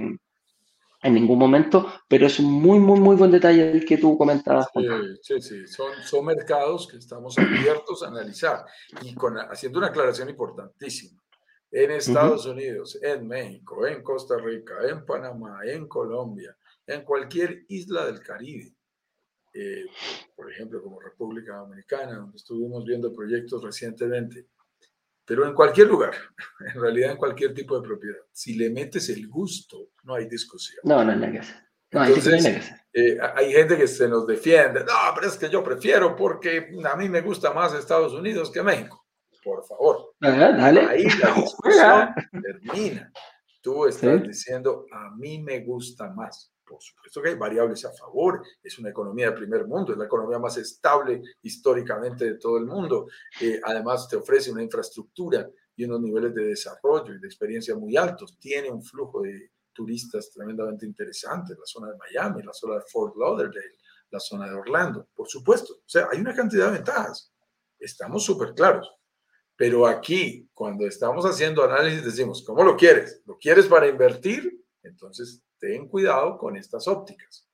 [1.01, 4.67] en ningún momento, pero es un muy, muy, muy buen detalle el que tú comentabas.
[4.73, 4.81] Sí,
[5.21, 5.67] sí, sí.
[5.67, 8.65] Son, son mercados que estamos abiertos a analizar
[9.01, 11.19] y con, haciendo una aclaración importantísima.
[11.71, 16.57] En Estados Unidos, en México, en Costa Rica, en Panamá, en Colombia,
[16.87, 18.73] en cualquier isla del Caribe,
[19.53, 19.85] eh,
[20.35, 24.47] por ejemplo, como República Dominicana, donde estuvimos viendo proyectos recientemente,
[25.25, 26.13] pero en cualquier lugar,
[26.73, 30.79] en realidad en cualquier tipo de propiedad, si le metes el gusto, no hay discusión.
[30.83, 31.41] No, no hay que
[31.91, 36.15] No, Entonces, eh, hay gente que se nos defiende, no, pero es que yo prefiero
[36.15, 39.05] porque a mí me gusta más Estados Unidos que México.
[39.43, 40.08] Por favor.
[40.19, 40.81] Dale.
[40.81, 43.11] Ahí la discusión termina.
[43.61, 46.53] Tú estás diciendo, a mí me gusta más.
[46.65, 50.05] Por supuesto que hay variables a favor, es una economía de primer mundo, es la
[50.05, 53.07] economía más estable históricamente de todo el mundo.
[53.41, 57.97] Eh, además, te ofrece una infraestructura y unos niveles de desarrollo y de experiencia muy
[57.97, 58.37] altos.
[58.39, 63.15] Tiene un flujo de turistas tremendamente interesante, la zona de Miami, la zona de Fort
[63.17, 63.77] Lauderdale,
[64.11, 65.73] la zona de Orlando, por supuesto.
[65.73, 67.33] O sea, hay una cantidad de ventajas.
[67.79, 68.98] Estamos súper claros.
[69.59, 73.21] Pero aquí, cuando estamos haciendo análisis, decimos, ¿cómo lo quieres?
[73.25, 74.63] ¿Lo quieres para invertir?
[74.83, 77.45] Entonces, ten cuidado con estas ópticas.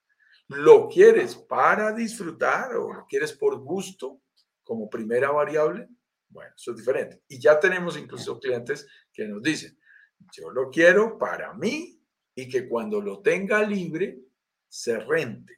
[0.47, 4.21] ¿Lo quieres para disfrutar o lo quieres por gusto
[4.63, 5.89] como primera variable?
[6.29, 7.23] Bueno, eso es diferente.
[7.27, 9.75] Y ya tenemos incluso clientes que nos dicen,
[10.31, 11.99] yo lo quiero para mí
[12.35, 14.19] y que cuando lo tenga libre
[14.67, 15.57] se rente.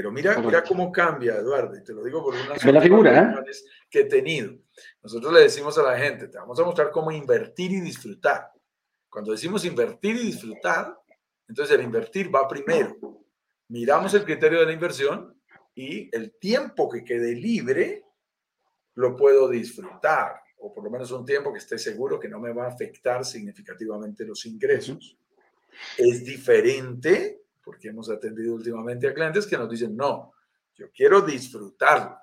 [0.00, 3.52] Pero mira, mira cómo cambia, Eduardo, y te lo digo por la figura, ¿eh?
[3.90, 4.54] que he tenido.
[5.02, 8.50] Nosotros le decimos a la gente, te vamos a mostrar cómo invertir y disfrutar.
[9.10, 10.98] Cuando decimos invertir y disfrutar,
[11.46, 12.96] entonces el invertir va primero.
[13.68, 15.38] Miramos el criterio de la inversión
[15.74, 18.02] y el tiempo que quede libre
[18.94, 22.54] lo puedo disfrutar, o por lo menos un tiempo que esté seguro que no me
[22.54, 25.18] va a afectar significativamente los ingresos.
[25.98, 30.32] Es diferente, porque hemos atendido últimamente a clientes que nos dicen, no,
[30.74, 32.18] yo quiero disfrutarlo.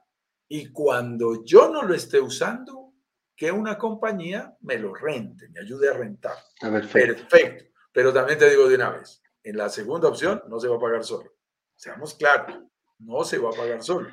[0.49, 2.91] Y cuando yo no lo esté usando,
[3.33, 6.35] que una compañía me lo rente, me ayude a rentar.
[6.59, 7.65] perfecto.
[7.93, 10.79] Pero también te digo de una vez, en la segunda opción no se va a
[10.79, 11.31] pagar solo.
[11.77, 12.59] Seamos claros,
[12.99, 14.09] no se va a pagar solo.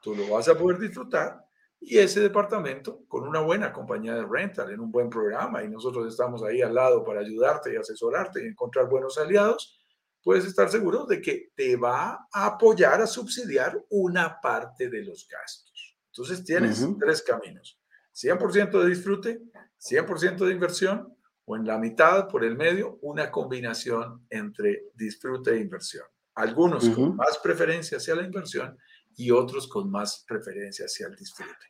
[0.00, 1.44] Tú lo vas a poder disfrutar
[1.80, 6.06] y ese departamento con una buena compañía de rental, en un buen programa, y nosotros
[6.06, 9.79] estamos ahí al lado para ayudarte y asesorarte y encontrar buenos aliados,
[10.22, 15.26] puedes estar seguro de que te va a apoyar a subsidiar una parte de los
[15.28, 15.96] gastos.
[16.06, 17.78] Entonces tienes tres caminos.
[18.14, 19.42] 100% de disfrute,
[19.78, 25.60] 100% de inversión o en la mitad, por el medio, una combinación entre disfrute e
[25.60, 26.04] inversión.
[26.34, 28.76] Algunos con más preferencia hacia la inversión
[29.16, 31.66] y otros con más preferencia hacia el disfrute.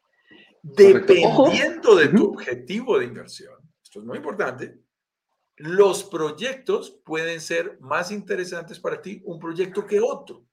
[0.63, 4.81] Dependiendo de tu objetivo de inversión, esto es muy importante,
[5.61, 10.47] los proyectos pueden ser más interesantes para ti un proyecto que otro.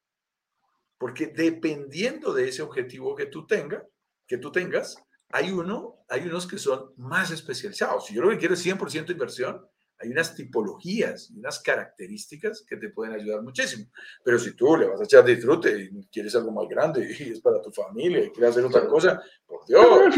[0.97, 3.85] Porque dependiendo de ese objetivo que tú, tenga,
[4.27, 4.97] que tú tengas,
[5.29, 8.07] hay, uno, hay unos que son más especializados.
[8.07, 9.65] Si yo lo que quiero es 100% inversión,
[9.99, 13.85] hay unas tipologías y unas características que te pueden ayudar muchísimo.
[14.25, 17.39] Pero si tú le vas a echar disfrute y quieres algo más grande y es
[17.39, 20.17] para tu familia y quieres hacer otra cosa, por Dios,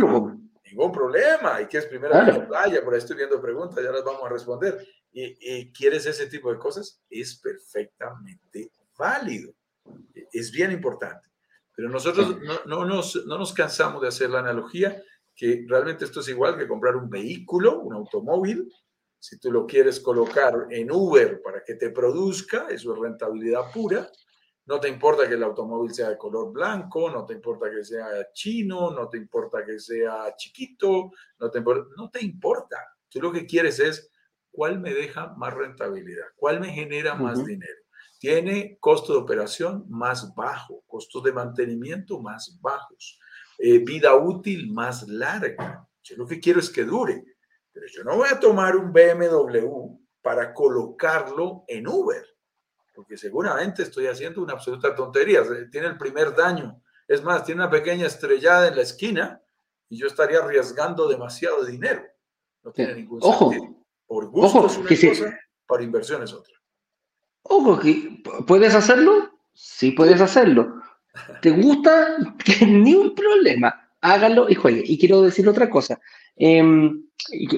[0.70, 1.62] ningún problema.
[1.62, 4.30] Y quieres primero a la playa, por ahí estoy viendo preguntas, ya las vamos a
[4.30, 4.86] responder.
[5.12, 9.54] Y, quieres ese tipo de cosas, es perfectamente válido.
[10.32, 11.28] Es bien importante.
[11.76, 15.02] Pero nosotros no, no, nos, no nos cansamos de hacer la analogía
[15.40, 18.70] que realmente esto es igual que comprar un vehículo, un automóvil,
[19.18, 24.10] si tú lo quieres colocar en Uber para que te produzca, eso es rentabilidad pura.
[24.70, 28.32] No te importa que el automóvil sea de color blanco, no te importa que sea
[28.34, 32.78] chino, no te importa que sea chiquito, no te, no te importa.
[33.10, 34.12] Tú lo que quieres es
[34.52, 37.82] cuál me deja más rentabilidad, cuál me genera más dinero.
[38.20, 43.20] Tiene costo de operación más bajo, costos de mantenimiento más bajos,
[43.58, 45.90] eh, vida útil más larga.
[46.04, 47.24] Yo lo que quiero es que dure.
[47.72, 52.24] Pero yo no voy a tomar un BMW para colocarlo en Uber,
[53.00, 55.42] porque seguramente estoy haciendo una absoluta tontería.
[55.72, 56.82] Tiene el primer daño.
[57.08, 59.42] Es más, tiene una pequeña estrellada en la esquina
[59.88, 62.04] y yo estaría arriesgando demasiado dinero.
[62.62, 63.74] No tiene ningún ojo, sentido.
[64.06, 66.54] Por gusto es una cosa, para inversión es otra.
[67.44, 67.80] Ojo,
[68.46, 69.30] ¿puedes hacerlo?
[69.54, 70.82] Sí puedes hacerlo.
[71.42, 72.18] ¿Te gusta?
[72.68, 73.94] Ni un problema.
[74.02, 74.84] Hágalo y juegue.
[74.86, 76.02] Y quiero decir otra cosa.
[76.40, 77.04] Em,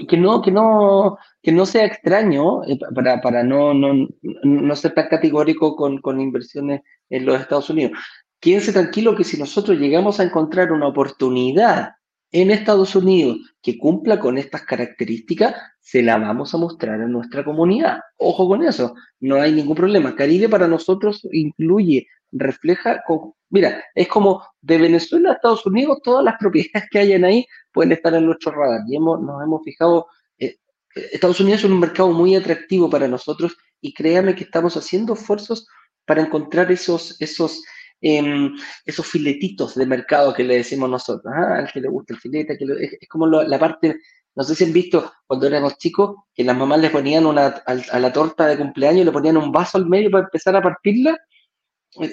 [0.09, 4.07] que, no, que, no, que no sea extraño eh, para, para no, no,
[4.43, 7.97] no, ser tan categórico con, con inversiones en los Estados Unidos.
[8.39, 11.91] Quédense tranquilo que si nosotros llegamos a encontrar una oportunidad
[12.31, 17.43] en Estados Unidos que cumpla con estas características, se la vamos a mostrar a nuestra
[17.43, 17.99] comunidad.
[18.17, 20.15] Ojo con eso, no hay ningún problema.
[20.15, 23.03] Caribe para nosotros incluye, refleja,
[23.49, 27.91] mira, es como de Venezuela a Estados Unidos, todas las propiedades que hayan ahí pueden
[27.91, 28.81] estar en nuestro radar.
[28.87, 30.07] Y hemos, nos hemos fijado,
[30.37, 30.57] eh,
[30.95, 35.67] Estados Unidos es un mercado muy atractivo para nosotros y créame que estamos haciendo esfuerzos
[36.05, 37.63] para encontrar esos, esos,
[38.01, 38.53] em,
[38.85, 41.33] esos filetitos de mercado que le decimos nosotros.
[41.35, 41.59] ¿ah?
[41.59, 43.97] Al que le gusta el filete, que es, como la parte,
[44.35, 47.99] no sé si han visto cuando éramos chicos, que las mamás le ponían una, a,
[47.99, 51.17] la torta de cumpleaños, le ponían un vaso al medio para empezar a partirla.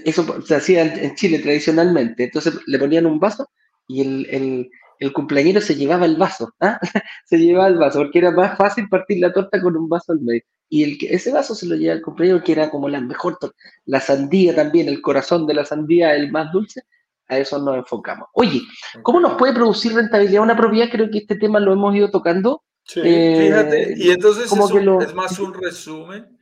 [0.05, 2.24] Eso se hacía en, Chile tradicionalmente.
[2.24, 3.49] Entonces le ponían un vaso
[3.87, 6.79] y el, el cumpleañero se llevaba el vaso, ¿ah?
[7.24, 10.20] se llevaba el vaso, porque era más fácil partir la torta con un vaso al
[10.20, 10.43] medio.
[10.68, 13.57] Y el, ese vaso se lo lleva el cumpleañero, que era como la mejor torta.
[13.87, 16.83] La sandía también, el corazón de la sandía, el más dulce,
[17.29, 18.29] a eso nos enfocamos.
[18.35, 18.62] Oye,
[19.03, 20.91] ¿cómo nos puede producir rentabilidad una propiedad?
[20.91, 22.62] Creo que este tema lo hemos ido tocando.
[22.85, 26.38] Sí, fíjate, y entonces es, es, más un resumen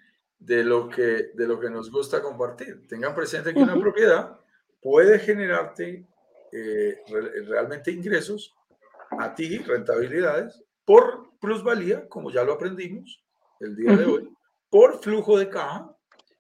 [0.47, 2.87] de lo, que, de lo que nos gusta compartir.
[2.87, 4.39] Tengan presente que una propiedad
[4.81, 6.07] puede generarte
[6.53, 7.03] eh,
[7.49, 8.55] realmente ingresos
[9.11, 13.25] a ti, rentabilidades, por plusvalía, como ya lo aprendimos
[13.59, 14.31] el día de hoy,
[14.71, 15.93] por flujo de caja,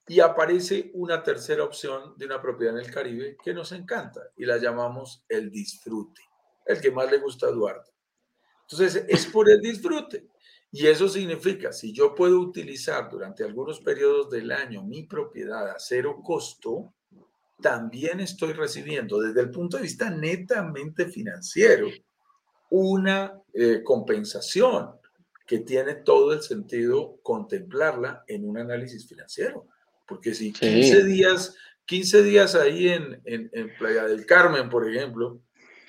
[0.06, 4.44] y aparece una tercera opción de una propiedad en el Caribe que nos encanta y
[4.44, 6.22] la llamamos el disfrute,
[6.64, 7.90] el que más le gusta a Eduardo.
[8.70, 10.28] Entonces, es por el disfrute.
[10.78, 15.76] Y eso significa, si yo puedo utilizar durante algunos periodos del año mi propiedad a
[15.78, 16.92] cero costo,
[17.62, 21.88] también estoy recibiendo desde el punto de vista netamente financiero
[22.68, 24.90] una eh, compensación
[25.46, 29.66] que tiene todo el sentido contemplarla en un análisis financiero.
[30.06, 31.56] Porque si 15 días,
[31.86, 35.40] 15 días ahí en, en, Playa del Carmen, por ejemplo,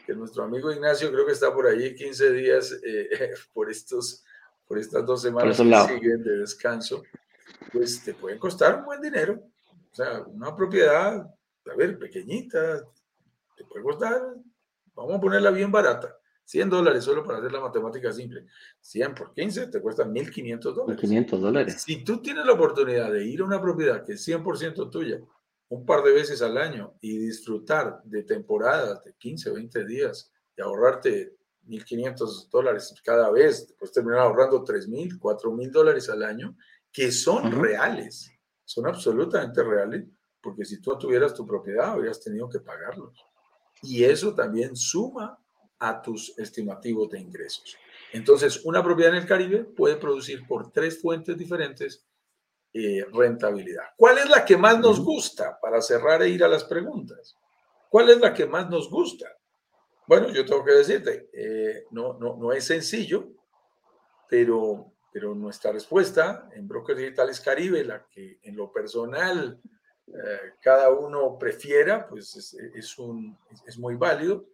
[0.05, 4.23] que nuestro amigo Ignacio creo que está por allí 15 días eh, por, estos,
[4.67, 7.03] por estas dos semanas que siguen de descanso,
[7.71, 9.41] pues te pueden costar un buen dinero.
[9.91, 12.83] O sea, una propiedad, a ver, pequeñita,
[13.55, 14.21] te puede costar,
[14.93, 18.45] vamos a ponerla bien barata, 100 dólares solo para hacer la matemática simple.
[18.79, 21.03] 100 por 15 te cuesta 1.500 dólares.
[21.03, 21.81] 1.500 dólares.
[21.81, 25.19] Si tú tienes la oportunidad de ir a una propiedad que es 100% tuya
[25.69, 30.61] un par de veces al año y disfrutar de temporadas de 15, 20 días y
[30.61, 31.35] ahorrarte
[31.67, 36.55] 1.500 dólares cada vez, después terminar ahorrando 3.000, 4.000 dólares al año,
[36.91, 38.31] que son reales,
[38.65, 40.05] son absolutamente reales,
[40.41, 43.25] porque si tú tuvieras tu propiedad, habrías tenido que pagarlos.
[43.81, 45.37] Y eso también suma
[45.79, 47.77] a tus estimativos de ingresos.
[48.13, 52.05] Entonces, una propiedad en el Caribe puede producir por tres fuentes diferentes
[52.73, 53.85] eh, rentabilidad.
[53.95, 57.35] ¿Cuál es la que más nos gusta para cerrar e ir a las preguntas?
[57.89, 59.36] ¿Cuál es la que más nos gusta?
[60.07, 63.29] Bueno, yo tengo que decirte, eh, no, no, no es sencillo,
[64.29, 69.59] pero, pero nuestra respuesta en Brokers Digitales Caribe, la que en lo personal
[70.07, 74.47] eh, cada uno prefiera, pues es, un, es muy válido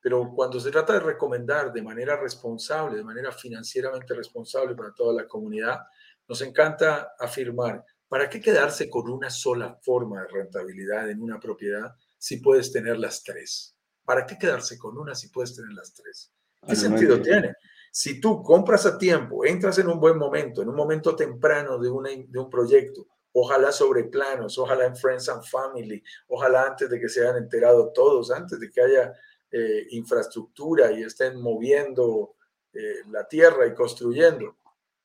[0.00, 5.12] pero cuando se trata de recomendar de manera responsable, de manera financieramente responsable para toda
[5.12, 5.80] la comunidad,
[6.28, 11.94] nos encanta afirmar, ¿para qué quedarse con una sola forma de rentabilidad en una propiedad
[12.16, 13.77] si puedes tener las tres?
[14.08, 16.32] ¿Para qué quedarse con una si puedes tener las tres?
[16.66, 17.54] ¿Qué sentido tiene?
[17.92, 21.90] Si tú compras a tiempo, entras en un buen momento, en un momento temprano de,
[21.90, 26.98] una, de un proyecto, ojalá sobre planos, ojalá en Friends and Family, ojalá antes de
[26.98, 29.12] que se hayan enterado todos, antes de que haya
[29.50, 32.36] eh, infraestructura y estén moviendo
[32.72, 34.56] eh, la tierra y construyendo,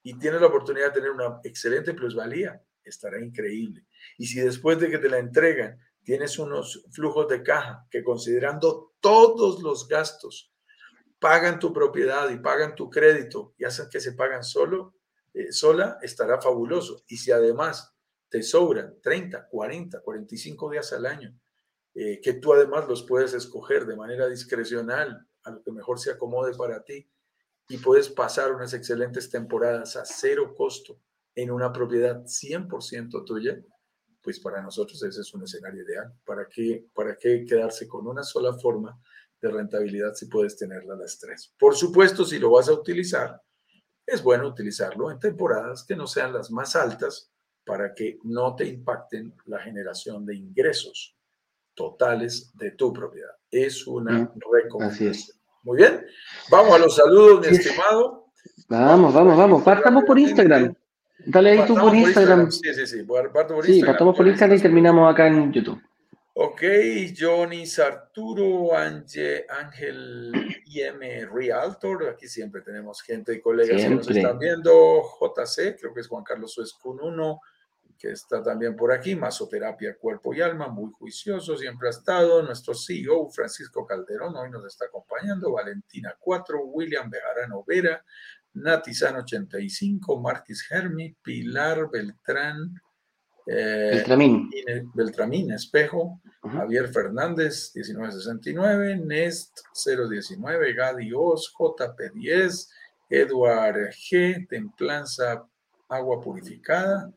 [0.01, 3.86] y tienes la oportunidad de tener una excelente plusvalía, estará increíble.
[4.18, 8.93] Y si después de que te la entregan, tienes unos flujos de caja que considerando
[8.99, 10.51] todos los gastos,
[11.20, 14.95] pagan tu propiedad y pagan tu crédito y hacen que se pagan solo,
[15.34, 17.04] eh, sola, estará fabuloso.
[17.08, 17.95] Y si además
[18.30, 21.39] te sobran 30, 40, 45 días al año
[21.95, 26.10] eh, que tú además los puedes escoger de manera discrecional a lo que mejor se
[26.10, 27.08] acomode para ti
[27.70, 30.99] y puedes pasar unas excelentes temporadas a cero costo
[31.36, 33.62] en una propiedad 100% tuya,
[34.24, 36.13] pues para nosotros ese es un escenario ideal.
[36.26, 38.97] ¿Para qué, ¿Para qué quedarse con una sola forma
[39.41, 41.53] de rentabilidad si puedes tenerla las tres?
[41.59, 43.41] Por supuesto, si lo vas a utilizar,
[44.05, 47.32] es bueno utilizarlo en temporadas que no sean las más altas
[47.65, 51.17] para que no te impacten la generación de ingresos
[51.74, 53.32] totales de tu propiedad.
[53.51, 55.15] Es una mm, recomendación.
[55.63, 56.05] Muy bien.
[56.49, 58.28] Vamos a los saludos, mi estimado.
[58.67, 59.63] Vamos, vamos, vamos.
[59.63, 60.74] Partamos por Instagram.
[61.26, 62.51] Dale ahí tú por Instagram.
[62.51, 63.03] Sí, sí, sí.
[63.03, 65.82] Parto por sí, partamos por Instagram y terminamos acá en YouTube.
[66.36, 66.63] Ok,
[67.17, 70.32] Johnny Sarturo, Ángel
[70.65, 72.09] IM Realtor.
[72.09, 75.03] Aquí siempre tenemos gente y colegas que nos están viendo.
[75.19, 77.39] JC, creo que es Juan Carlos Suescun 1
[78.03, 82.74] que está también por aquí, Masoterapia Cuerpo y Alma, muy juicioso, siempre ha estado, nuestro
[82.74, 88.03] CEO Francisco Calderón, hoy nos está acompañando, Valentina 4, William Bejarano Vera,
[88.56, 92.80] Natizan 85, Marquis Hermi, Pilar Beltrán,
[93.47, 94.49] eh, Beltramín.
[94.93, 102.70] Beltramín Espejo, Javier Fernández 1969, Nest 019, Gadi Oz, JP10,
[103.10, 105.45] Eduard G, Templanza
[105.89, 107.12] Agua Purificada,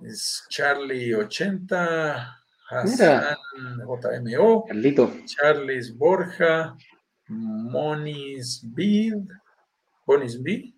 [0.00, 2.38] es Charlie 80,
[2.70, 4.66] Hassan JMO,
[5.26, 6.76] Charles Borja,
[7.28, 9.28] Monis Bid,
[10.08, 10.74] Monis B.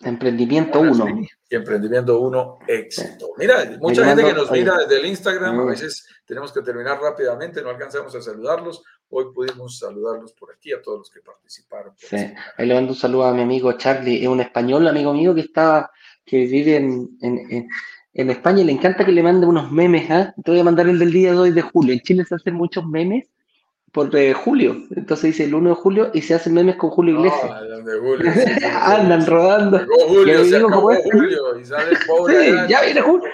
[0.00, 1.06] Emprendimiento 1.
[1.50, 3.30] Y Emprendimiento 1, éxito.
[3.36, 7.60] Mira, mucha gente que nos mira desde el Instagram, a veces tenemos que terminar rápidamente,
[7.60, 8.82] no alcanzamos a saludarlos.
[9.10, 11.94] Hoy pudimos saludarlos por aquí a todos los que participaron.
[11.96, 12.16] Sí.
[12.56, 15.40] Ahí le mando un saludo a mi amigo Charlie, es un español amigo mío que
[15.40, 15.90] está,
[16.24, 17.68] que vive en
[18.18, 20.34] en España le encanta que le mande unos memes, ¿ah?
[20.42, 21.92] Te voy a mandar el del día de hoy de julio.
[21.92, 23.28] En Chile se hacen muchos memes
[23.92, 24.76] por eh, julio.
[24.94, 27.50] Entonces dice el 1 de julio y se hacen memes con Julio Iglesias.
[27.50, 28.32] Ah, de Julio.
[28.80, 29.80] Andan rodando.
[30.08, 32.44] Julio, se acabó Julio y sale el pobre.
[32.44, 33.28] Sí, ya viene Julio.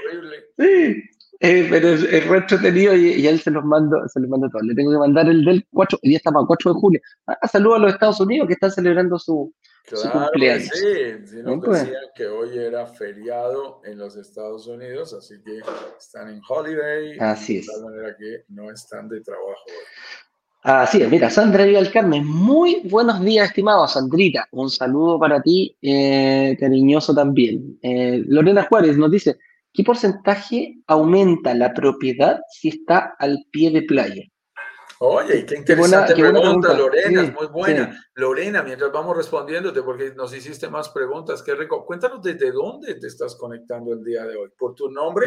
[0.58, 1.02] Sí.
[1.40, 4.48] Eh, pero es, es re entretenido y, y, él se los mando, se los mando
[4.48, 4.64] todos.
[4.64, 7.00] Le tengo que mandar el del 4, hoy día estamos a 4 de julio.
[7.26, 9.52] Ah, saludos a los Estados Unidos que están celebrando su,
[9.84, 10.70] claro su cumpleaños.
[10.72, 11.82] Sí, si no Pues.
[11.82, 15.58] decían que hoy era feriado en los Estados Unidos, así que
[15.98, 17.66] están en holiday, Así de es.
[17.66, 19.74] tal manera que no están de trabajo hoy.
[20.66, 24.48] Así es, mira, Sandra Vial Carmen, muy buenos días, estimado Sandrita.
[24.52, 27.78] Un saludo para ti, eh, cariñoso también.
[27.82, 29.36] Eh, Lorena Juárez nos dice,
[29.74, 34.22] ¿qué porcentaje aumenta la propiedad si está al pie de playa?
[35.00, 36.72] Oye, qué Qué buena- interesante qué buena pregunta.
[36.72, 37.92] Lorena, Sí, es muy buena.
[37.92, 37.98] sí.
[38.14, 41.84] Lorena, mientras vamos respondiéndote, porque nos hiciste más preguntas, qué rico.
[41.84, 44.48] Cuéntanos desde dónde te estás conectando el día de hoy.
[44.58, 45.26] Por tu nombre,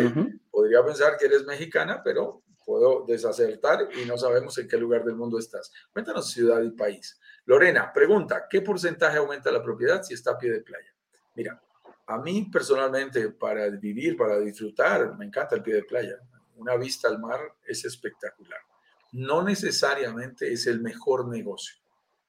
[0.50, 5.16] podría pensar que eres mexicana, pero puedo desacertar y no sabemos en qué lugar del
[5.16, 5.72] mundo estás.
[5.94, 7.18] Cuéntanos ciudad y país.
[7.46, 10.94] Lorena, pregunta, ¿qué porcentaje aumenta la propiedad si está a pie de playa?
[11.34, 11.64] Mira,
[12.08, 16.20] a mí personalmente para vivir, para disfrutar, me encanta el pie de playa.
[16.58, 18.60] Una vista al mar es espectacular.
[19.14, 21.78] No necesariamente es el mejor negocio.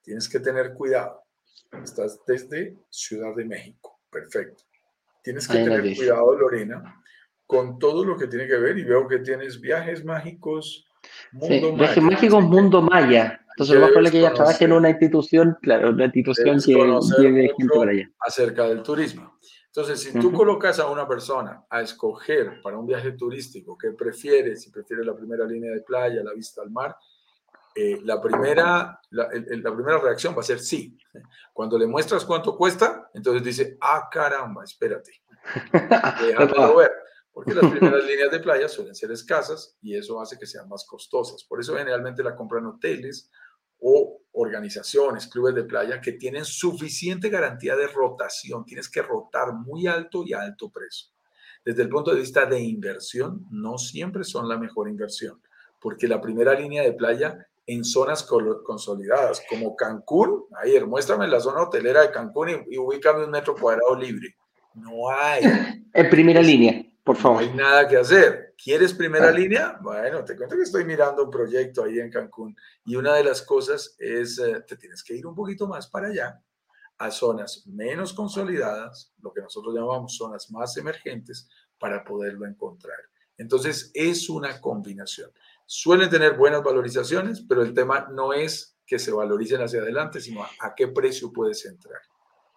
[0.02, 1.24] Tienes que tener cuidado.
[1.82, 3.98] Estás desde Ciudad de México.
[4.08, 4.62] Perfecto.
[5.20, 7.02] Tienes que Ahí tener cuidado, Lorena,
[7.48, 10.84] con todo lo que tiene que ver y veo que tienes viajes mágicos,
[11.40, 13.40] Sí, mundo Viajes mágico, Mágicos Mundo Maya.
[13.50, 17.22] Entonces, lo más probable es que ella trabaje en una institución, claro, una institución que
[17.22, 18.10] lleve gente para allá.
[18.20, 19.38] acerca del turismo.
[19.66, 20.36] Entonces, si tú Ujú.
[20.36, 25.14] colocas a una persona a escoger para un viaje turístico qué prefiere, si prefiere la
[25.16, 26.94] primera línea de playa, la vista al mar,
[27.74, 30.98] eh, la, primera, la, el- el- la primera reacción va a ser sí.
[31.52, 35.12] Cuando le muestras cuánto cuesta, entonces dice, ah, caramba, espérate,
[36.20, 36.90] déjamelo ver.
[37.38, 40.84] Porque las primeras líneas de playa suelen ser escasas y eso hace que sean más
[40.84, 41.44] costosas.
[41.44, 43.30] Por eso generalmente la compran hoteles
[43.78, 48.64] o organizaciones, clubes de playa que tienen suficiente garantía de rotación.
[48.64, 51.10] Tienes que rotar muy alto y a alto precio.
[51.64, 55.40] Desde el punto de vista de inversión, no siempre son la mejor inversión,
[55.80, 58.24] porque la primera línea de playa en zonas
[58.64, 63.54] consolidadas como Cancún, ayer muéstrame la zona hotelera de Cancún y, y ubícame un metro
[63.54, 64.34] cuadrado libre.
[64.74, 65.44] No hay.
[65.94, 67.42] En primera línea, por No favor.
[67.42, 68.54] hay nada que hacer.
[68.62, 69.32] ¿Quieres primera Ah.
[69.32, 69.78] línea?
[69.80, 72.54] Bueno, te cuento que estoy mirando un proyecto ahí en Cancún
[72.84, 76.08] y una de las cosas es, eh, te tienes que ir un poquito más para
[76.08, 76.42] allá,
[76.98, 81.48] a zonas menos consolidadas, lo que nosotros llamamos zonas más emergentes,
[81.78, 82.98] para poderlo encontrar.
[83.38, 85.30] Entonces, es una combinación.
[85.64, 90.42] Suelen tener buenas valorizaciones, pero el tema no es que se valoricen hacia adelante, sino
[90.42, 92.00] a, a qué precio puedes entrar.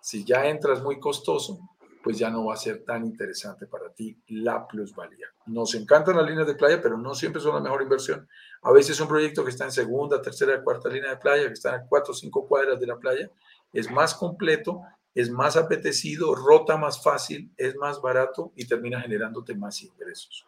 [0.01, 1.59] Si ya entras muy costoso,
[2.03, 5.27] pues ya no va a ser tan interesante para ti la plusvalía.
[5.47, 8.27] Nos encantan las líneas de playa, pero no siempre son la mejor inversión.
[8.63, 11.75] A veces un proyecto que está en segunda, tercera, cuarta línea de playa, que está
[11.75, 13.29] a cuatro o cinco cuadras de la playa,
[13.73, 14.81] es más completo,
[15.13, 20.45] es más apetecido, rota más fácil, es más barato y termina generándote más ingresos.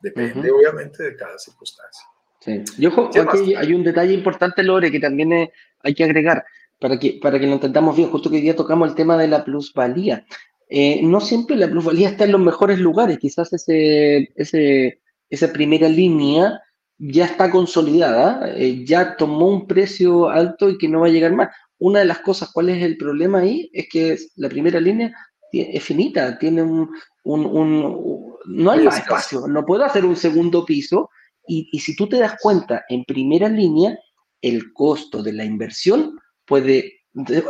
[0.00, 0.60] Depende, Ujú.
[0.60, 2.04] obviamente, de cada circunstancia.
[2.40, 2.62] Sí.
[2.78, 6.44] Y ojo, ¿Qué aquí hay un detalle importante, Lore, que también eh, hay que agregar
[6.80, 8.10] para que, para que lo entendamos bien.
[8.10, 10.24] Justo que hoy día tocamos el tema de la plusvalía.
[10.70, 13.18] Eh, no siempre la plusvalía está en los mejores lugares.
[13.18, 16.60] Quizás ese, ese, esa primera línea
[16.98, 21.32] ya está consolidada, eh, ya tomó un precio alto y que no va a llegar
[21.34, 21.48] más.
[21.78, 23.70] Una de las cosas, ¿cuál es el problema ahí?
[23.72, 25.12] Es que la primera línea
[25.52, 26.88] es finita, tiene un,
[27.24, 31.10] un, un- no hay más espacio, no puedo hacer un segundo piso
[31.46, 33.98] y, y si tú te das cuenta, en primera línea,
[34.42, 36.99] el costo de la inversión puede,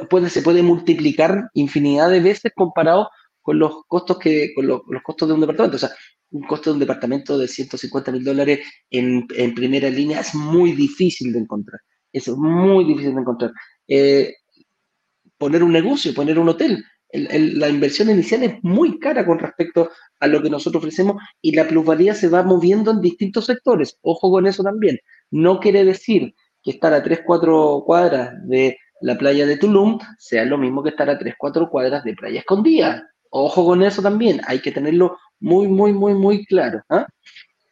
[0.09, 3.11] puede, se puede multiplicar infinidad de veces comparado
[3.43, 5.77] con los costos que, con los, los costos de un departamento.
[5.77, 5.91] O sea,
[6.31, 10.73] un costo de un departamento de 150 mil dólares en, en primera línea es muy
[10.73, 11.81] difícil de encontrar.
[12.13, 13.53] Es muy difícil de encontrar.
[13.89, 14.35] Eh,
[15.37, 16.85] poner un negocio, poner un hotel.
[17.09, 19.91] El, el, la inversión inicial es muy cara con respecto
[20.21, 23.99] a lo que nosotros ofrecemos y la plusvalía se va moviendo en distintos sectores.
[24.03, 24.99] Ojo con eso también.
[25.31, 30.45] No quiere decir que estar a 3, 4 cuadras de la playa de Tulum sea
[30.45, 33.11] lo mismo que estar a 3, 4 cuadras de playa escondida.
[33.31, 34.41] Ojo con eso también.
[34.47, 36.83] Hay que tenerlo muy, muy, muy, muy claro.
[36.91, 37.05] ¿eh?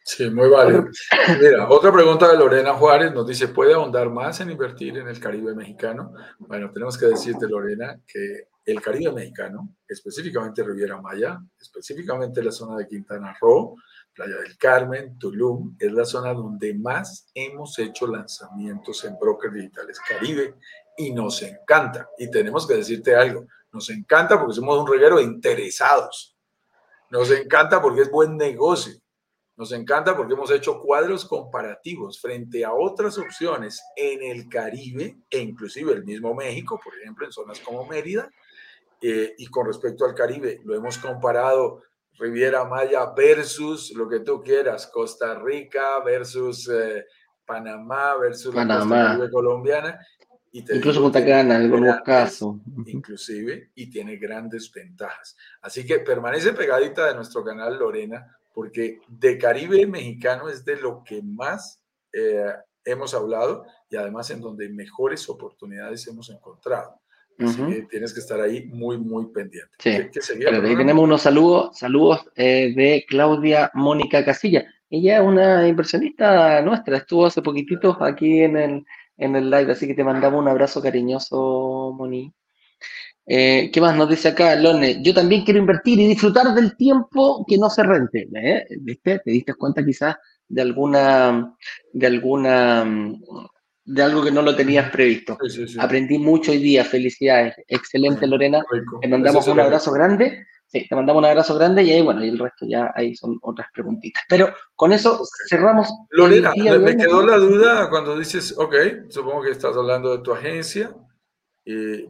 [0.03, 0.87] Sí, muy válido.
[1.41, 5.19] Mira, otra pregunta de Lorena Juárez nos dice, ¿puede ahondar más en invertir en el
[5.19, 6.13] Caribe mexicano?
[6.39, 12.77] Bueno, tenemos que decirte, Lorena, que el Caribe mexicano, específicamente Riviera Maya, específicamente la zona
[12.77, 13.75] de Quintana Roo,
[14.13, 19.99] Playa del Carmen, Tulum, es la zona donde más hemos hecho lanzamientos en brokers digitales
[19.99, 20.55] Caribe
[20.99, 22.09] y nos encanta.
[22.17, 26.35] Y tenemos que decirte algo, nos encanta porque somos un reguero de interesados
[27.09, 28.93] Nos encanta porque es buen negocio.
[29.55, 35.39] Nos encanta porque hemos hecho cuadros comparativos frente a otras opciones en el Caribe e
[35.39, 38.29] inclusive el mismo México, por ejemplo, en zonas como Mérida.
[39.01, 41.83] Eh, y con respecto al Caribe, lo hemos comparado
[42.17, 47.05] Riviera Maya versus lo que tú quieras, Costa Rica versus eh,
[47.45, 48.77] Panamá versus Panamá.
[48.77, 49.99] la costa caribe colombiana.
[50.51, 52.55] Y Incluso Punta Cana, en algunos casos.
[52.85, 55.37] Inclusive, y tiene grandes ventajas.
[55.61, 61.03] Así que permanece pegadita de nuestro canal, Lorena, porque de Caribe mexicano es de lo
[61.03, 61.81] que más
[62.11, 62.51] eh,
[62.83, 66.99] hemos hablado y además en donde mejores oportunidades hemos encontrado.
[67.37, 69.71] Así que tienes que estar ahí muy, muy pendiente.
[69.79, 69.97] Sí.
[70.39, 74.65] Pero ahí tenemos unos saludos, saludos eh, de Claudia Mónica Casilla.
[74.89, 78.85] Ella es una inversionista nuestra, estuvo hace poquitito aquí en el,
[79.19, 82.33] en el live, así que te mandamos un abrazo cariñoso, Moni.
[83.31, 85.03] Eh, ¿Qué más nos dice acá, Lone?
[85.03, 88.27] Yo también quiero invertir y disfrutar del tiempo que no se rente.
[88.33, 88.65] ¿eh?
[88.79, 89.19] ¿Viste?
[89.19, 90.15] ¿Te diste cuenta quizás
[90.47, 91.55] de alguna,
[91.93, 92.83] de alguna,
[93.85, 95.37] de algo que no lo tenías previsto?
[95.77, 96.83] Aprendí mucho hoy día.
[96.83, 97.53] Felicidades.
[97.67, 98.63] Excelente, Lorena.
[98.99, 100.47] Te mandamos un abrazo grande.
[100.71, 103.39] Sí, te mandamos un abrazo grande y ahí, bueno, y el resto ya ahí son
[103.41, 104.23] otras preguntitas.
[104.29, 105.91] Pero con eso cerramos.
[106.11, 108.75] Lorena, me quedó la duda cuando dices, ok,
[109.09, 110.93] supongo que estás hablando de tu agencia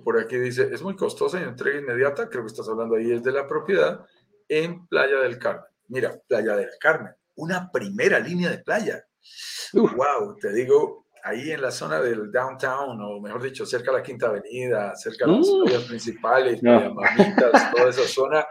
[0.04, 3.24] por aquí dice, es muy costosa y entrega inmediata, creo que estás hablando ahí, es
[3.24, 4.06] de la propiedad,
[4.48, 5.66] en Playa del Carmen.
[5.88, 9.04] Mira, Playa del Carmen, una primera línea de playa.
[9.74, 14.04] Wow, te digo, ahí en la zona del downtown, o mejor dicho, cerca de la
[14.04, 16.94] Quinta Avenida, cerca de las playas principales, no.
[16.94, 18.46] Mamitas, toda esa zona,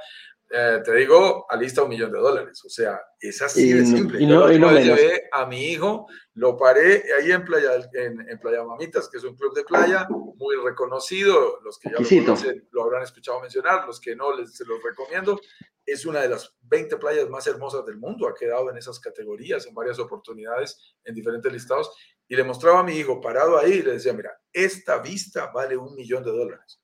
[0.50, 2.62] eh, te digo, alista un millón de dólares.
[2.64, 4.22] O sea, es así de simple.
[4.22, 8.64] Y no, Yo no llevé a mi hijo, lo paré ahí en Playa, en, Playa
[8.64, 11.60] Mamitas, que es un club de playa muy reconocido.
[11.62, 14.82] Los que ya lo conocen lo habrán escuchado mencionar, los que no, les se los
[14.82, 15.38] recomiendo.
[15.84, 18.26] Es una de las 20 playas más hermosas del mundo.
[18.26, 21.90] Ha quedado en esas categorías en varias oportunidades, en diferentes listados.
[22.28, 25.76] Y le mostraba a mi hijo parado ahí y le decía, mira, esta vista vale
[25.76, 26.80] un millón de dólares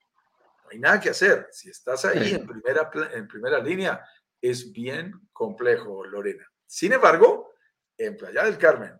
[0.64, 1.48] no hay nada que hacer.
[1.52, 4.04] Si estás ahí en primera, en primera línea,
[4.40, 6.46] es bien complejo, Lorena.
[6.66, 7.52] Sin embargo,
[7.96, 8.98] en Playa del Carmen,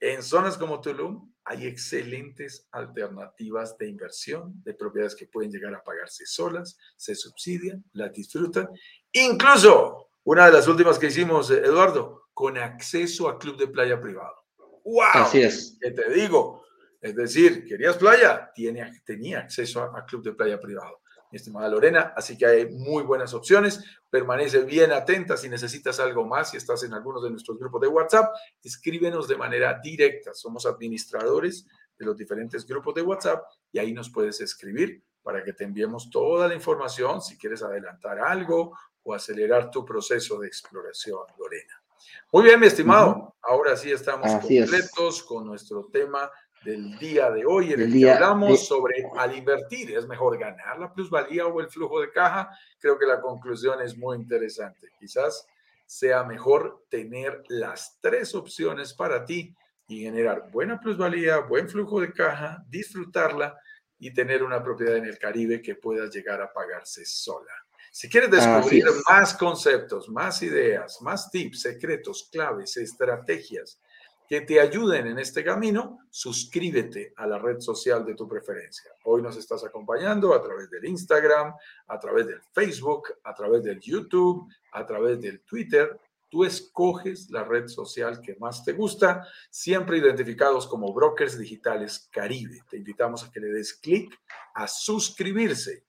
[0.00, 5.82] en zonas como Tulum, hay excelentes alternativas de inversión de propiedades que pueden llegar a
[5.82, 8.68] pagarse solas, se subsidian, las disfrutan.
[9.10, 14.41] Incluso, una de las últimas que hicimos, Eduardo, con acceso a club de playa privado.
[14.84, 15.04] ¡Wow!
[15.14, 15.76] Así es.
[15.80, 16.62] ¿Qué te digo?
[17.00, 18.50] Es decir, ¿querías playa?
[18.54, 21.00] Tiene, tenía acceso a, club de playa privado,
[21.32, 22.12] mi estimada Lorena.
[22.16, 23.84] Así que hay muy buenas opciones.
[24.08, 27.88] Permanece bien atenta si necesitas algo más, si estás en alguno de nuestros grupos de
[27.88, 30.32] WhatsApp, escríbenos de manera directa.
[30.32, 31.66] Somos administradores
[31.98, 36.08] de los diferentes grupos de WhatsApp y ahí nos puedes escribir para que te enviemos
[36.08, 41.81] toda la información si quieres adelantar algo o acelerar tu proceso de exploración, Lorena.
[42.30, 43.34] Muy bien, mi estimado.
[43.42, 46.30] Ahora sí estamos completos con nuestro tema
[46.64, 50.92] del día de hoy en el, que hablamos sobre al invertir, ¿es mejor ganar la
[50.92, 52.50] plusvalía o el flujo de caja?
[52.78, 54.88] Creo que la conclusión es muy interesante.
[54.98, 55.46] Quizás
[55.86, 59.54] sea mejor tener las tres opciones para ti
[59.88, 63.58] y generar buena plusvalía, buen flujo de caja, disfrutarla
[63.98, 67.52] y tener una propiedad en el Caribe que pueda llegar a pagarse sola.
[67.94, 73.78] Si quieres descubrir más conceptos, más ideas, más tips, secretos, claves, estrategias,
[74.26, 78.90] que te ayuden en este camino, suscríbete a la red social de tu preferencia.
[79.04, 81.52] Hoy nos estás acompañando a través del Instagram,
[81.86, 86.00] a través del Facebook, a través del YouTube, a través del Twitter.
[86.30, 92.62] Tú escoges la red social que más te gusta, siempre identificados como Brokers Digitales Caribe.
[92.70, 94.18] Te invitamos a que le des clic
[94.54, 95.84] a suscribirse.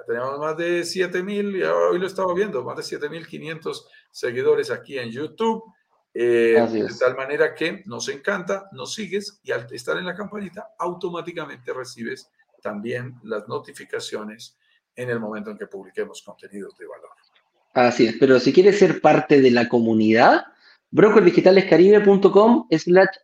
[0.00, 5.10] Ya tenemos más de 7.000, hoy lo estaba viendo, más de 7.500 seguidores aquí en
[5.10, 5.62] YouTube
[6.12, 10.70] eh, de tal manera que nos encanta, nos sigues y al estar en la campanita
[10.78, 12.28] automáticamente recibes
[12.60, 14.58] también las notificaciones
[14.96, 17.10] en el momento en que publiquemos contenidos de valor.
[17.74, 20.46] Así es, pero si quieres ser parte de la comunidad,
[20.90, 23.16] brokerdigitalescaribe.com slash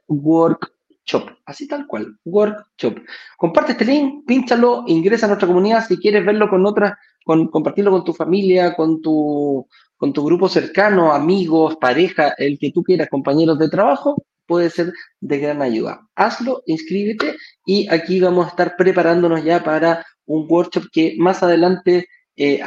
[1.06, 2.98] workshop, así tal cual, workshop.
[3.36, 6.94] Comparte este link, pínchalo, ingresa a nuestra comunidad si quieres verlo con otras,
[7.24, 9.66] con, compartirlo con tu familia, con tu
[9.98, 14.92] con tu grupo cercano, amigos, pareja, el que tú quieras, compañeros de trabajo, puede ser
[15.20, 16.06] de gran ayuda.
[16.14, 17.34] Hazlo, inscríbete
[17.64, 22.60] y aquí vamos a estar preparándonos ya para un workshop que más adelante eh,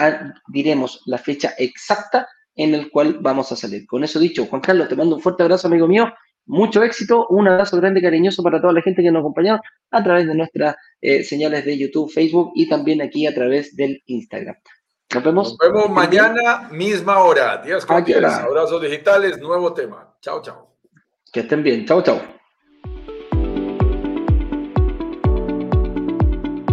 [0.48, 3.86] diremos la fecha exacta en el cual vamos a salir.
[3.86, 6.12] Con eso dicho, Juan Carlos, te mando un fuerte abrazo, amigo mío.
[6.50, 10.04] Mucho éxito, un abrazo grande y cariñoso para toda la gente que nos acompañó a
[10.04, 14.56] través de nuestras eh, señales de YouTube, Facebook y también aquí a través del Instagram.
[15.14, 15.50] Nos vemos.
[15.50, 17.58] Nos vemos mañana, misma hora.
[17.58, 18.40] Días con días.
[18.40, 20.16] Abrazos digitales, nuevo tema.
[20.22, 20.76] Chao, chao.
[21.32, 21.86] Que estén bien.
[21.86, 22.39] Chao, chao.